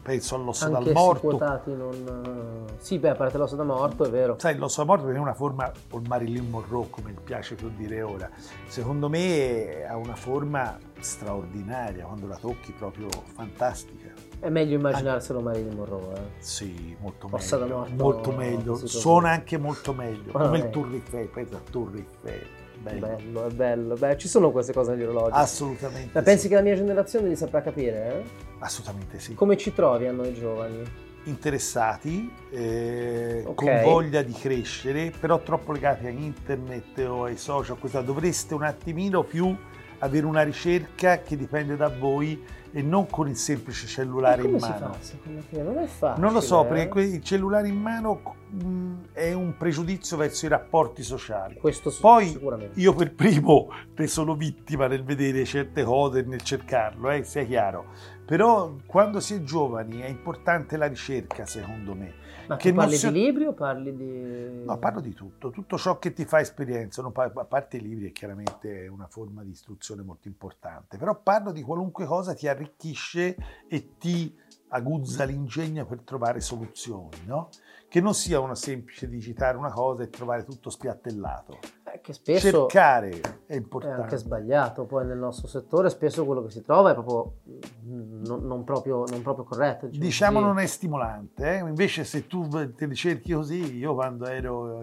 Penso 0.00 0.36
all'osso 0.36 0.66
Anche 0.66 0.84
dal 0.84 0.92
morto. 0.92 1.26
Quotati 1.26 1.74
non... 1.74 2.66
Sì, 2.78 3.00
beh, 3.00 3.08
a 3.08 3.14
parte 3.16 3.38
l'osso 3.38 3.56
da 3.56 3.64
morto, 3.64 4.04
è 4.04 4.08
vero. 4.08 4.36
Sai, 4.38 4.56
l'osso 4.56 4.84
da 4.84 4.86
morto 4.86 5.10
è 5.10 5.18
una 5.18 5.34
forma, 5.34 5.72
o 5.90 5.98
il 5.98 6.06
Marilyn 6.06 6.48
Monroe, 6.48 6.88
come 6.90 7.10
mi 7.10 7.18
piace 7.24 7.56
più 7.56 7.72
dire 7.74 8.02
ora, 8.02 8.30
secondo 8.68 9.08
me 9.08 9.84
ha 9.84 9.96
una 9.96 10.14
forma 10.14 10.78
straordinaria, 11.00 12.04
quando 12.04 12.28
la 12.28 12.36
tocchi 12.36 12.70
proprio 12.70 13.08
fantastica. 13.34 14.12
È 14.38 14.48
meglio 14.48 14.76
immaginarselo 14.76 15.40
anche... 15.40 15.50
Marilyn 15.50 15.76
Monroe. 15.76 16.14
Eh? 16.14 16.20
Sì, 16.38 16.96
molto 17.00 17.26
Ossa 17.32 17.56
meglio. 17.56 17.68
Da 17.68 17.74
morto, 17.74 17.94
molto 17.96 18.30
meglio. 18.30 18.76
Suona 18.76 19.30
anche 19.30 19.58
molto 19.58 19.92
meglio. 19.92 20.30
Come 20.30 20.58
il 20.58 20.70
Tour 20.70 20.92
Eiffel, 20.92 21.26
pensa 21.26 21.56
al 21.56 21.64
Tour 21.64 21.96
Eiffel 21.96 22.62
bello. 22.90 23.06
bello, 23.06 23.46
è 23.46 23.50
bello. 23.50 23.94
Beh, 23.96 24.16
ci 24.16 24.28
sono 24.28 24.50
queste 24.50 24.72
cose 24.72 24.92
negli 24.92 25.02
orologi. 25.02 25.32
Assolutamente. 25.32 26.10
Ma 26.12 26.22
pensi 26.22 26.48
che 26.48 26.54
la 26.54 26.60
mia 26.60 26.74
generazione 26.74 27.28
li 27.28 27.36
saprà 27.36 27.62
capire? 27.62 28.06
Eh? 28.06 28.22
Assolutamente 28.58 29.18
sì. 29.18 29.34
Come 29.34 29.56
ci 29.56 29.72
trovi 29.72 30.06
a 30.06 30.12
noi 30.12 30.34
giovani? 30.34 30.82
Interessati, 31.24 32.30
eh, 32.50 33.42
okay. 33.46 33.82
con 33.82 33.90
voglia 33.90 34.20
di 34.22 34.32
crescere, 34.32 35.10
però 35.18 35.40
troppo 35.40 35.72
legati 35.72 36.06
a 36.06 36.10
internet 36.10 36.98
o 36.98 37.24
ai 37.24 37.38
social, 37.38 37.78
questa 37.78 38.02
dovreste 38.02 38.52
un 38.52 38.62
attimino 38.62 39.22
più 39.22 39.56
avere 40.04 40.26
una 40.26 40.42
ricerca 40.42 41.20
che 41.20 41.36
dipende 41.36 41.76
da 41.76 41.88
voi 41.88 42.42
e 42.76 42.82
non 42.82 43.06
con 43.06 43.28
il 43.28 43.36
semplice 43.36 43.86
cellulare 43.86 44.42
in 44.42 44.56
mano. 44.56 44.96
Si 45.00 45.16
fa, 45.16 45.62
non 45.62 45.78
è 45.78 45.86
facile. 45.86 46.20
Non 46.20 46.32
lo 46.32 46.40
so, 46.40 46.64
eh? 46.64 46.66
perché 46.66 47.00
il 47.02 47.22
cellulare 47.22 47.68
in 47.68 47.80
mano 47.80 48.36
mm, 48.52 48.94
è 49.12 49.32
un 49.32 49.56
pregiudizio 49.56 50.16
verso 50.16 50.46
i 50.46 50.48
rapporti 50.48 51.02
sociali. 51.02 51.54
Questo 51.54 51.94
Poi 52.00 52.36
io 52.74 52.92
per 52.92 53.14
primo 53.14 53.68
ne 53.96 54.06
sono 54.08 54.34
vittima 54.34 54.88
nel 54.88 55.04
vedere 55.04 55.44
certe 55.44 55.84
cose 55.84 56.18
e 56.18 56.22
nel 56.22 56.42
cercarlo, 56.42 57.10
eh, 57.10 57.22
sia 57.22 57.44
chiaro. 57.44 57.86
Però 58.24 58.74
quando 58.86 59.20
si 59.20 59.34
è 59.34 59.42
giovani 59.42 60.00
è 60.00 60.08
importante 60.08 60.76
la 60.76 60.86
ricerca, 60.86 61.44
secondo 61.44 61.94
me. 61.94 62.22
Ma 62.46 62.56
che 62.56 62.72
parli 62.72 62.96
si... 62.96 63.10
di 63.10 63.20
libri 63.20 63.44
o 63.44 63.52
parli 63.52 63.94
di... 63.94 64.64
No, 64.64 64.78
parlo 64.78 65.00
di 65.00 65.12
tutto, 65.12 65.50
tutto 65.50 65.76
ciò 65.76 65.98
che 65.98 66.12
ti 66.12 66.24
fa 66.24 66.40
esperienza, 66.40 67.02
parlo, 67.10 67.40
a 67.40 67.44
parte 67.44 67.76
i 67.76 67.80
libri 67.80 68.08
è 68.08 68.12
chiaramente 68.12 68.86
una 68.86 69.06
forma 69.06 69.42
di 69.42 69.50
istruzione 69.50 70.02
molto 70.02 70.28
importante, 70.28 70.96
però 70.96 71.20
parlo 71.20 71.52
di 71.52 71.62
qualunque 71.62 72.06
cosa 72.06 72.34
ti 72.34 72.48
arricchisce 72.48 73.36
e 73.68 73.96
ti 73.98 74.34
aguzza 74.68 75.24
l'ingegno 75.24 75.86
per 75.86 76.00
trovare 76.00 76.40
soluzioni, 76.40 77.24
no? 77.26 77.48
Che 77.88 78.00
non 78.00 78.14
sia 78.14 78.40
una 78.40 78.56
semplice 78.56 79.08
digitare 79.08 79.56
una 79.56 79.70
cosa 79.70 80.02
e 80.02 80.10
trovare 80.10 80.44
tutto 80.44 80.68
spiattellato 80.68 81.58
che 82.00 82.12
spesso 82.12 82.66
cercare 82.68 83.20
è 83.46 83.54
importante. 83.54 83.96
È 83.96 84.02
anche 84.02 84.16
sbagliato, 84.16 84.84
poi 84.84 85.06
nel 85.06 85.18
nostro 85.18 85.46
settore 85.46 85.90
spesso 85.90 86.24
quello 86.24 86.42
che 86.42 86.50
si 86.50 86.62
trova 86.62 86.90
è 86.90 86.94
proprio 86.94 87.34
non, 87.82 88.46
non, 88.46 88.64
proprio, 88.64 89.04
non 89.08 89.22
proprio, 89.22 89.44
corretto. 89.44 89.86
Diciamo, 89.86 90.04
diciamo 90.04 90.40
non 90.40 90.58
è 90.58 90.66
stimolante, 90.66 91.56
eh? 91.56 91.58
invece 91.58 92.04
se 92.04 92.26
tu 92.26 92.48
te 92.48 92.86
li 92.86 92.94
cerchi 92.94 93.32
così, 93.32 93.76
io 93.76 93.94
quando 93.94 94.26
ero 94.26 94.82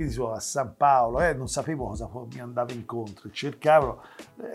che 0.00 0.06
dicevo, 0.06 0.32
a 0.32 0.40
San 0.40 0.74
Paolo, 0.76 1.20
eh, 1.20 1.34
non 1.34 1.48
sapevo 1.48 1.88
cosa 1.88 2.08
mi 2.32 2.40
andava 2.40 2.72
incontro, 2.72 3.30
cercavo 3.30 4.02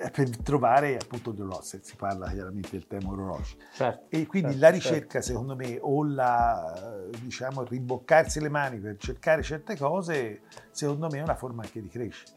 eh, 0.02 0.10
per 0.10 0.38
trovare 0.38 0.98
appunto 0.98 1.32
gli 1.32 1.42
orologi, 1.42 1.80
si 1.82 1.96
parla 1.96 2.30
chiaramente 2.30 2.70
del 2.72 2.88
tema 2.88 3.12
orologi. 3.12 3.56
Certo, 3.74 4.06
e 4.10 4.26
quindi 4.26 4.52
certo, 4.52 4.66
la 4.66 4.70
ricerca 4.72 5.22
certo. 5.22 5.28
secondo 5.28 5.56
me 5.56 5.78
o 5.80 6.04
la, 6.04 7.04
diciamo, 7.22 7.64
rimboccarsi 7.64 8.40
le 8.40 8.50
mani 8.50 8.80
per 8.80 8.98
cercare 8.98 9.44
certe 9.44 9.78
cose, 9.78 10.42
secondo 10.72 11.08
me 11.12 11.20
è 11.20 11.22
una 11.22 11.36
forma 11.36 11.62
anche 11.62 11.82
di 11.82 11.90
crescita. 11.90 12.34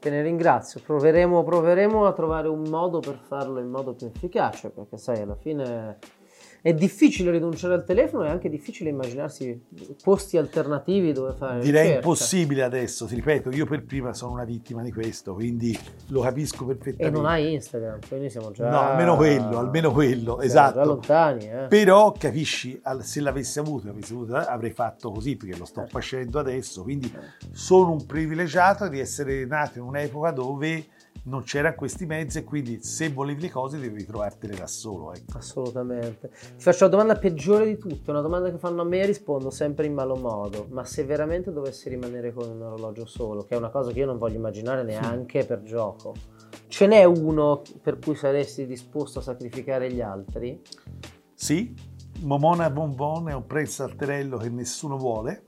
Te 0.00 0.10
ne 0.10 0.20
ringrazio, 0.20 0.80
proveremo, 0.84 1.42
proveremo 1.44 2.04
a 2.04 2.12
trovare 2.12 2.48
un 2.48 2.68
modo 2.68 3.00
per 3.00 3.18
farlo 3.26 3.58
in 3.60 3.70
modo 3.70 3.94
più 3.94 4.06
efficace, 4.06 4.68
perché 4.70 4.98
sai, 4.98 5.22
alla 5.22 5.36
fine 5.36 5.98
è 6.64 6.72
difficile 6.72 7.30
rinunciare 7.30 7.74
al 7.74 7.84
telefono, 7.84 8.24
è 8.24 8.30
anche 8.30 8.48
difficile 8.48 8.88
immaginarsi 8.88 9.66
posti 10.02 10.38
alternativi 10.38 11.12
dove 11.12 11.34
fare. 11.34 11.60
Direi 11.60 11.82
ricerca. 11.82 11.96
impossibile 11.96 12.62
adesso, 12.62 13.04
ti 13.04 13.16
ripeto, 13.16 13.50
io 13.50 13.66
per 13.66 13.84
prima 13.84 14.14
sono 14.14 14.32
una 14.32 14.44
vittima 14.44 14.82
di 14.82 14.90
questo, 14.90 15.34
quindi 15.34 15.78
lo 16.06 16.22
capisco 16.22 16.64
perfettamente. 16.64 17.04
E 17.04 17.10
non 17.10 17.26
hai 17.26 17.52
Instagram, 17.52 17.98
quindi 18.08 18.30
siamo 18.30 18.50
già. 18.50 18.70
No, 18.70 18.80
almeno 18.80 19.14
quello, 19.14 19.58
almeno 19.58 19.92
quello, 19.92 20.40
esatto. 20.40 20.78
Già 20.78 20.84
lontani, 20.86 21.44
eh. 21.50 21.66
Però 21.68 22.12
capisci, 22.12 22.80
se 23.00 23.20
l'avessi 23.20 23.58
avuto, 23.58 23.88
l'avessi 23.88 24.14
avuto, 24.14 24.34
avrei 24.34 24.70
fatto 24.70 25.10
così 25.10 25.36
perché 25.36 25.58
lo 25.58 25.66
sto 25.66 25.80
certo. 25.80 25.98
facendo 25.98 26.38
adesso, 26.38 26.82
quindi 26.82 27.12
sono 27.52 27.90
un 27.90 28.06
privilegiato 28.06 28.88
di 28.88 29.00
essere 29.00 29.44
nato 29.44 29.80
in 29.80 29.84
un'epoca 29.84 30.30
dove 30.30 30.86
non 31.24 31.42
c'erano 31.42 31.74
questi 31.74 32.06
mezzi 32.06 32.38
e 32.38 32.44
quindi 32.44 32.82
se 32.82 33.10
volevi 33.10 33.42
le 33.42 33.50
cose 33.50 33.78
devi 33.78 34.04
trovartele 34.04 34.56
da 34.56 34.66
solo. 34.66 35.12
Ecco. 35.14 35.38
Assolutamente. 35.38 36.30
Ti 36.30 36.62
faccio 36.62 36.84
la 36.84 36.90
domanda 36.90 37.16
peggiore 37.16 37.66
di 37.66 37.78
tutte, 37.78 38.10
una 38.10 38.20
domanda 38.20 38.50
che 38.50 38.58
fanno 38.58 38.82
a 38.82 38.84
me 38.84 39.00
e 39.00 39.06
rispondo 39.06 39.50
sempre 39.50 39.86
in 39.86 39.94
malo 39.94 40.16
modo, 40.16 40.66
ma 40.70 40.84
se 40.84 41.04
veramente 41.04 41.52
dovessi 41.52 41.88
rimanere 41.88 42.32
con 42.32 42.48
un 42.48 42.62
orologio 42.62 43.06
solo, 43.06 43.44
che 43.44 43.54
è 43.54 43.58
una 43.58 43.70
cosa 43.70 43.92
che 43.92 44.00
io 44.00 44.06
non 44.06 44.18
voglio 44.18 44.36
immaginare 44.36 44.82
neanche 44.82 45.40
sì. 45.40 45.46
per 45.46 45.62
gioco, 45.62 46.14
Ce 46.66 46.86
n'è 46.86 47.04
uno 47.04 47.62
per 47.82 47.98
cui 47.98 48.16
saresti 48.16 48.66
disposto 48.66 49.20
a 49.20 49.22
sacrificare 49.22 49.92
gli 49.92 50.00
altri? 50.00 50.60
Sì, 51.32 51.74
Momona 52.22 52.70
Bonbon 52.70 53.28
è 53.28 53.34
un 53.34 53.46
prezzo 53.46 53.86
salterello 53.86 54.38
che 54.38 54.48
nessuno 54.48 54.96
vuole 54.96 55.44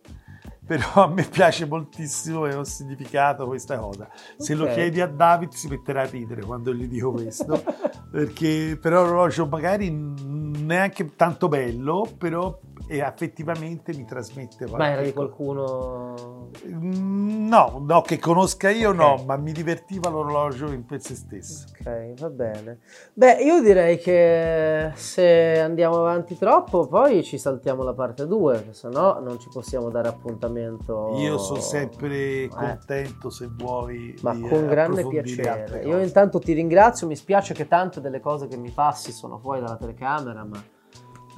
però 0.66 1.04
a 1.04 1.08
me 1.08 1.22
piace 1.22 1.64
moltissimo 1.64 2.46
e 2.46 2.54
ho 2.54 2.64
significato 2.64 3.46
questa 3.46 3.78
cosa. 3.78 4.08
Se 4.36 4.54
okay. 4.54 4.66
lo 4.66 4.72
chiedi 4.74 5.00
a 5.00 5.06
David 5.06 5.52
si 5.52 5.68
metterà 5.68 6.02
a 6.02 6.06
ridere 6.06 6.42
quando 6.42 6.74
gli 6.74 6.88
dico 6.88 7.12
questo, 7.12 7.62
perché 8.10 8.76
però 8.80 9.04
l'orologio 9.04 9.46
magari 9.46 9.90
neanche 9.90 11.14
tanto 11.14 11.48
bello, 11.48 12.08
però 12.18 12.58
e 12.88 13.00
affettivamente 13.02 13.92
mi 13.94 14.04
trasmette 14.04 14.66
Ma 14.68 14.90
era 14.90 15.02
di 15.02 15.12
qualcuno? 15.12 16.50
Mm, 16.66 17.48
no, 17.48 17.82
no, 17.84 18.00
che 18.02 18.18
conosca 18.18 18.70
io 18.70 18.90
okay. 18.90 19.16
no, 19.16 19.24
ma 19.24 19.36
mi 19.36 19.52
divertiva 19.52 20.08
l'orologio 20.08 20.70
in 20.70 20.84
per 20.84 21.00
se 21.00 21.14
stesso. 21.16 21.66
Ok, 21.70 22.20
va 22.20 22.30
bene. 22.30 22.78
Beh, 23.12 23.42
io 23.42 23.60
direi 23.60 23.98
che 23.98 24.92
se 24.94 25.58
andiamo 25.60 25.96
avanti 25.96 26.38
troppo 26.38 26.86
poi 26.86 27.24
ci 27.24 27.38
saltiamo 27.38 27.82
la 27.82 27.94
parte 27.94 28.26
2, 28.26 28.68
se 28.70 28.88
no 28.88 29.18
non 29.20 29.40
ci 29.40 29.48
possiamo 29.52 29.90
dare 29.90 30.08
appuntamento. 30.08 31.14
Io 31.16 31.38
sono 31.38 31.60
sempre 31.60 32.44
eh. 32.44 32.48
contento 32.48 33.30
se 33.30 33.48
vuoi. 33.50 34.16
Ma 34.22 34.38
con 34.38 34.66
grande 34.68 35.06
piacere. 35.06 35.82
Io 35.84 36.00
intanto 36.00 36.38
ti 36.38 36.52
ringrazio, 36.52 37.08
mi 37.08 37.16
spiace 37.16 37.52
che 37.52 37.66
tante 37.66 38.00
delle 38.00 38.20
cose 38.20 38.46
che 38.46 38.56
mi 38.56 38.70
passi 38.70 39.10
sono 39.10 39.38
fuori 39.38 39.60
dalla 39.60 39.76
telecamera, 39.76 40.44
ma 40.44 40.62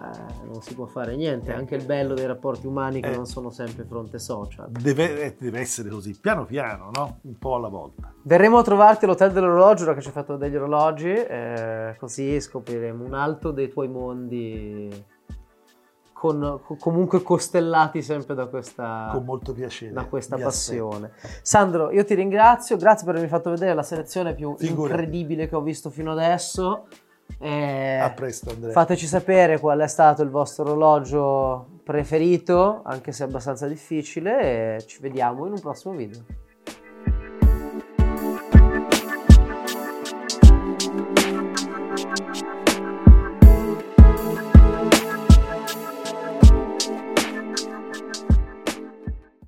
eh, 0.01 0.45
non 0.45 0.63
si 0.63 0.75
può 0.75 0.87
fare 0.87 1.17
niente, 1.17 1.53
anche 1.53 1.75
il 1.75 1.85
bello 1.85 2.15
dei 2.15 2.27
rapporti 2.27 2.69
umani 2.69 3.01
che 3.01 3.11
eh, 3.11 3.17
non 3.17 3.27
sono 3.27 3.51
sempre 3.51 3.85
fronte 3.85 4.21
social. 4.21 4.71
Deve, 4.71 5.23
eh, 5.23 5.37
deve, 5.37 5.59
essere 5.59 5.89
così, 5.89 6.17
piano 6.21 6.45
piano, 6.45 6.91
no? 6.95 7.19
Un 7.23 7.37
po' 7.37 7.57
alla 7.57 7.69
volta. 7.69 8.13
Verremo 8.23 8.59
a 8.59 8.63
trovarti 8.63 9.07
all'hotel 9.07 9.33
dell'orologio, 9.33 9.83
ora 9.83 9.95
che 9.95 10.01
ci 10.01 10.07
hai 10.07 10.13
fatto 10.13 10.37
degli 10.37 10.55
orologi, 10.55 11.11
eh, 11.11 11.97
così 11.99 12.41
scopriremo 12.41 13.05
un 13.05 13.15
altro 13.15 13.51
dei 13.51 13.69
tuoi 13.69 13.89
mondi 13.89 15.05
con, 16.13 16.61
comunque 16.79 17.23
costellati 17.23 18.01
sempre 18.01 18.37
da 18.37 18.47
questa, 18.47 19.11
con 19.13 19.25
molto 19.25 19.53
piacere, 19.53 19.93
da 19.93 20.05
questa 20.05 20.37
passione. 20.37 21.11
Aspetto. 21.15 21.41
Sandro, 21.43 21.91
io 21.91 22.05
ti 22.05 22.15
ringrazio, 22.15 22.77
grazie 22.77 23.05
per 23.05 23.17
avermi 23.17 23.31
fatto 23.31 23.51
vedere 23.51 23.75
la 23.75 23.83
selezione 23.83 24.33
più 24.35 24.55
Figura. 24.57 24.91
incredibile 24.91 25.49
che 25.49 25.57
ho 25.57 25.61
visto 25.61 25.91
fino 25.91 26.13
adesso. 26.13 26.87
Eh, 27.39 27.99
a 27.99 28.11
presto 28.11 28.51
Andrea. 28.51 28.73
Fateci 28.73 29.07
sapere 29.07 29.59
qual 29.61 29.81
è 29.81 29.87
stato 29.87 30.23
il 30.23 30.31
vostro 30.31 30.65
orologio 30.65 31.81
preferito, 31.85 32.83
anche 32.85 33.13
se 33.13 33.25
è 33.25 33.27
abbastanza 33.27 33.67
difficile, 33.67 34.77
e 34.77 34.87
ci 34.87 35.01
vediamo 35.01 35.47
in 35.47 35.53
un 35.53 35.61
prossimo 35.61 35.95
video. 35.95 36.21